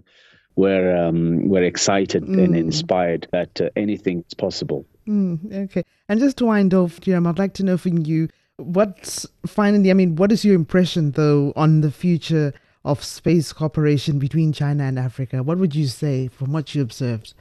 were 0.56 0.96
um, 0.96 1.48
were 1.48 1.62
excited 1.62 2.22
mm. 2.22 2.42
and 2.42 2.56
inspired 2.56 3.26
that 3.32 3.60
uh, 3.60 3.70
anything 3.76 4.24
is 4.26 4.34
possible. 4.34 4.84
Mm, 5.06 5.64
okay, 5.64 5.84
and 6.08 6.20
just 6.20 6.38
to 6.38 6.46
wind 6.46 6.72
off, 6.72 7.00
Jeremy, 7.00 7.28
I'd 7.28 7.38
like 7.38 7.54
to 7.54 7.64
know 7.64 7.76
from 7.76 7.98
you 8.06 8.28
what's 8.56 9.26
finally. 9.46 9.90
I 9.90 9.94
mean, 9.94 10.16
what 10.16 10.32
is 10.32 10.44
your 10.44 10.54
impression 10.54 11.12
though 11.12 11.52
on 11.56 11.80
the 11.80 11.90
future 11.90 12.52
of 12.84 13.02
space 13.02 13.52
cooperation 13.52 14.18
between 14.18 14.52
China 14.52 14.84
and 14.84 14.98
Africa? 14.98 15.42
What 15.42 15.58
would 15.58 15.74
you 15.74 15.86
say 15.86 16.28
from 16.28 16.52
what 16.52 16.74
you 16.74 16.82
observed? 16.82 17.34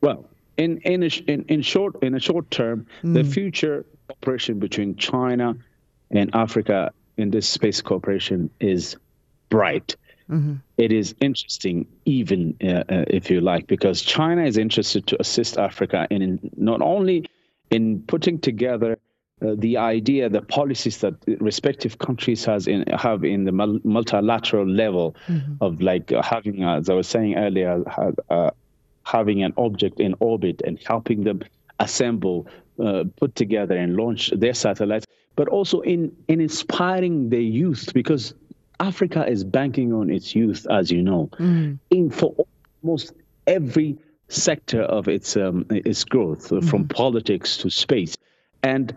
Well, 0.00 0.24
in 0.56 0.78
in 0.78 1.02
a, 1.02 1.10
in, 1.26 1.44
in 1.48 1.62
short 1.62 2.00
in 2.02 2.14
a 2.14 2.20
short 2.20 2.50
term, 2.50 2.86
mm. 3.02 3.14
the 3.14 3.24
future 3.24 3.84
cooperation 4.08 4.58
between 4.58 4.96
China 4.96 5.56
and 6.12 6.30
Africa 6.34 6.92
in 7.16 7.30
this 7.30 7.48
space 7.48 7.80
cooperation 7.80 8.50
is 8.60 8.96
bright. 9.48 9.96
Mm-hmm. 10.30 10.54
It 10.78 10.92
is 10.92 11.14
interesting, 11.20 11.86
even 12.04 12.56
uh, 12.62 12.84
uh, 12.88 13.04
if 13.08 13.30
you 13.30 13.40
like, 13.40 13.66
because 13.66 14.02
China 14.02 14.44
is 14.44 14.56
interested 14.56 15.06
to 15.08 15.20
assist 15.20 15.58
Africa 15.58 16.06
in, 16.10 16.22
in 16.22 16.50
not 16.56 16.80
only 16.80 17.26
in 17.70 18.02
putting 18.02 18.38
together 18.38 18.98
uh, 19.42 19.54
the 19.58 19.76
idea, 19.76 20.28
the 20.28 20.40
policies 20.40 20.98
that 20.98 21.14
respective 21.40 21.98
countries 21.98 22.44
has 22.44 22.66
in 22.66 22.84
have 22.92 23.24
in 23.24 23.44
the 23.44 23.52
multilateral 23.52 24.66
level 24.66 25.16
mm-hmm. 25.26 25.54
of 25.60 25.82
like 25.82 26.10
having, 26.10 26.62
as 26.62 26.88
I 26.88 26.94
was 26.94 27.08
saying 27.08 27.34
earlier, 27.34 27.82
uh, 28.30 28.50
having 29.04 29.42
an 29.42 29.52
object 29.56 30.00
in 30.00 30.14
orbit 30.20 30.62
and 30.64 30.78
helping 30.86 31.24
them 31.24 31.42
assemble, 31.80 32.46
uh, 32.78 33.04
put 33.16 33.34
together, 33.34 33.76
and 33.76 33.96
launch 33.96 34.30
their 34.30 34.54
satellites 34.54 35.06
but 35.36 35.48
also 35.48 35.80
in, 35.80 36.14
in 36.28 36.40
inspiring 36.40 37.30
the 37.30 37.42
youth 37.42 37.92
because 37.94 38.34
Africa 38.80 39.26
is 39.26 39.44
banking 39.44 39.92
on 39.92 40.10
its 40.10 40.34
youth, 40.34 40.66
as 40.70 40.90
you 40.90 41.02
know, 41.02 41.28
mm. 41.38 41.78
in 41.90 42.10
for 42.10 42.34
almost 42.82 43.12
every 43.46 43.96
sector 44.28 44.82
of 44.82 45.08
its 45.08 45.36
um, 45.36 45.66
its 45.70 46.04
growth, 46.04 46.50
mm. 46.50 46.68
from 46.68 46.88
politics 46.88 47.58
to 47.58 47.70
space. 47.70 48.16
And 48.62 48.94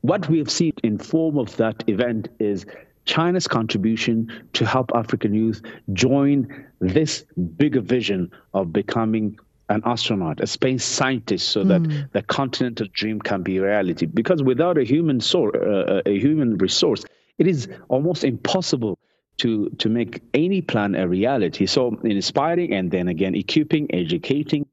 what 0.00 0.28
we 0.28 0.38
have 0.38 0.50
seen 0.50 0.72
in 0.82 0.98
form 0.98 1.38
of 1.38 1.56
that 1.56 1.84
event 1.88 2.28
is 2.38 2.66
China's 3.04 3.48
contribution 3.48 4.30
to 4.52 4.66
help 4.66 4.90
African 4.94 5.34
youth 5.34 5.62
join 5.92 6.66
this 6.80 7.24
bigger 7.56 7.80
vision 7.80 8.30
of 8.54 8.72
becoming 8.72 9.38
an 9.68 9.82
astronaut, 9.84 10.40
a 10.40 10.46
space 10.46 10.84
scientist, 10.84 11.48
so 11.48 11.62
mm. 11.62 11.68
that 11.68 11.80
hmm. 11.80 12.00
the 12.12 12.22
continental 12.22 12.86
dream 12.92 13.20
can 13.20 13.42
be 13.42 13.58
reality. 13.58 14.06
Because 14.06 14.42
without 14.42 14.78
a 14.78 14.84
human 14.84 15.20
source, 15.20 15.54
uh, 15.54 16.00
a 16.06 16.18
human 16.18 16.56
resource, 16.56 17.04
it 17.36 17.46
is 17.46 17.68
almost 17.88 18.24
impossible 18.24 18.98
to 19.38 19.70
to 19.78 19.88
make 19.88 20.22
any 20.34 20.62
plan 20.62 20.94
a 20.94 21.06
reality. 21.06 21.66
So 21.66 21.98
inspiring, 22.02 22.72
and 22.72 22.90
then 22.90 23.08
again 23.08 23.34
equipping, 23.34 23.94
educating, 23.94 24.66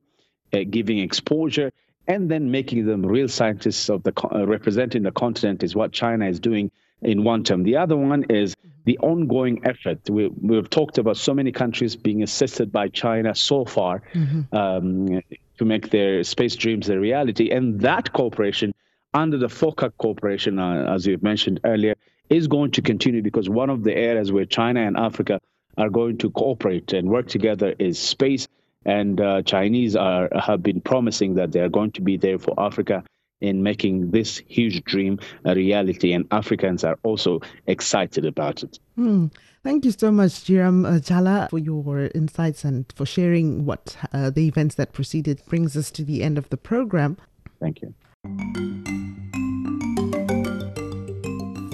uh, 0.54 0.60
giving 0.70 1.00
exposure, 1.00 1.72
and 2.08 2.30
then 2.30 2.52
making 2.52 2.86
them 2.86 3.06
real 3.06 3.28
scientists 3.28 3.90
of 3.90 4.04
the 4.04 4.14
uh, 4.34 4.46
representing 4.48 5.04
the 5.04 5.12
continent 5.12 5.64
is 5.64 5.76
what 5.76 5.92
China 5.92 6.28
is 6.28 6.40
doing 6.40 6.72
in 7.02 7.24
one 7.24 7.44
term. 7.44 7.64
The 7.64 7.78
other 7.78 7.98
one 7.98 8.26
is 8.30 8.56
the 8.86 8.98
ongoing 9.00 9.62
effort. 9.66 10.10
We, 10.10 10.28
we've 10.28 10.70
talked 10.70 10.98
about 10.98 11.18
so 11.18 11.34
many 11.34 11.52
countries 11.52 11.96
being 11.96 12.24
assisted 12.24 12.72
by 12.72 12.90
China 12.90 13.36
so 13.36 13.66
far 13.66 14.04
mm-hmm. 14.14 14.56
um, 14.56 15.22
to 15.58 15.66
make 15.66 15.90
their 15.90 16.24
space 16.24 16.56
dreams 16.56 16.90
a 16.90 17.00
reality. 17.00 17.50
And 17.52 17.82
that 17.82 18.14
cooperation 18.14 18.74
under 19.14 19.38
the 19.38 19.48
FOCAC 19.48 19.94
cooperation, 19.98 20.60
uh, 20.60 20.94
as 20.94 21.08
you've 21.08 21.24
mentioned 21.24 21.62
earlier, 21.64 21.96
is 22.30 22.48
going 22.48 22.72
to 22.72 22.82
continue 22.82 23.22
because 23.22 23.50
one 23.50 23.70
of 23.70 23.84
the 23.84 23.96
areas 23.96 24.32
where 24.32 24.46
China 24.46 24.82
and 24.82 24.98
Africa 24.98 25.40
are 25.78 25.90
going 25.90 26.18
to 26.20 26.30
cooperate 26.32 26.94
and 26.94 27.10
work 27.10 27.28
together 27.28 27.74
is 27.80 28.00
space. 28.00 28.48
And 28.86 29.20
uh, 29.20 29.42
Chinese 29.42 29.96
are 29.96 30.30
have 30.40 30.62
been 30.62 30.80
promising 30.80 31.36
that 31.36 31.52
they 31.52 31.60
are 31.60 31.70
going 31.70 31.92
to 31.94 32.02
be 32.02 32.18
there 32.18 32.38
for 32.38 32.54
Africa 32.60 33.04
in 33.46 33.64
making 33.64 34.12
this 34.12 34.42
huge 34.48 34.84
dream 34.84 35.20
a 35.46 35.56
reality, 35.56 36.14
and 36.14 36.26
Africans 36.32 36.84
are 36.84 36.98
also 37.04 37.42
excited 37.68 38.26
about 38.26 38.64
it. 38.64 38.80
Hmm. 38.96 39.28
Thank 39.64 39.84
you 39.84 39.92
so 39.92 40.12
much, 40.12 40.32
Girum 40.46 40.86
uh, 40.86 41.00
Chala, 41.00 41.50
for 41.50 41.58
your 41.58 42.12
insights 42.14 42.64
and 42.64 42.86
for 42.96 43.04
sharing 43.06 43.66
what 43.66 43.98
uh, 44.14 44.30
the 44.30 44.48
events 44.48 44.76
that 44.76 44.94
preceded 44.94 45.42
brings 45.48 45.76
us 45.76 45.90
to 45.92 46.04
the 46.04 46.22
end 46.22 46.38
of 46.38 46.50
the 46.50 46.58
program. 46.58 47.18
Thank 47.60 47.82
you. 47.82 47.94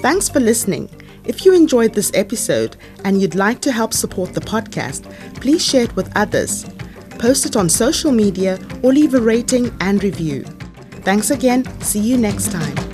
Thanks 0.02 0.30
for 0.30 0.40
listening. 0.40 0.90
If 1.26 1.46
you 1.46 1.54
enjoyed 1.54 1.94
this 1.94 2.12
episode 2.14 2.78
and 3.04 3.22
you'd 3.22 3.36
like 3.36 3.60
to 3.62 3.72
help 3.72 3.94
support 3.94 4.34
the 4.34 4.42
podcast, 4.42 5.04
please 5.36 5.64
share 5.64 5.84
it 5.84 5.96
with 5.96 6.12
others. 6.16 6.66
Post 7.20 7.46
it 7.46 7.56
on 7.56 7.70
social 7.70 8.12
media 8.12 8.58
or 8.82 8.94
leave 8.94 9.14
a 9.14 9.22
rating 9.22 9.70
and 9.82 10.04
review. 10.04 10.46
Thanks 11.04 11.32
again. 11.32 11.66
See 11.82 12.00
you 12.00 12.18
next 12.18 12.52
time. 12.52 12.91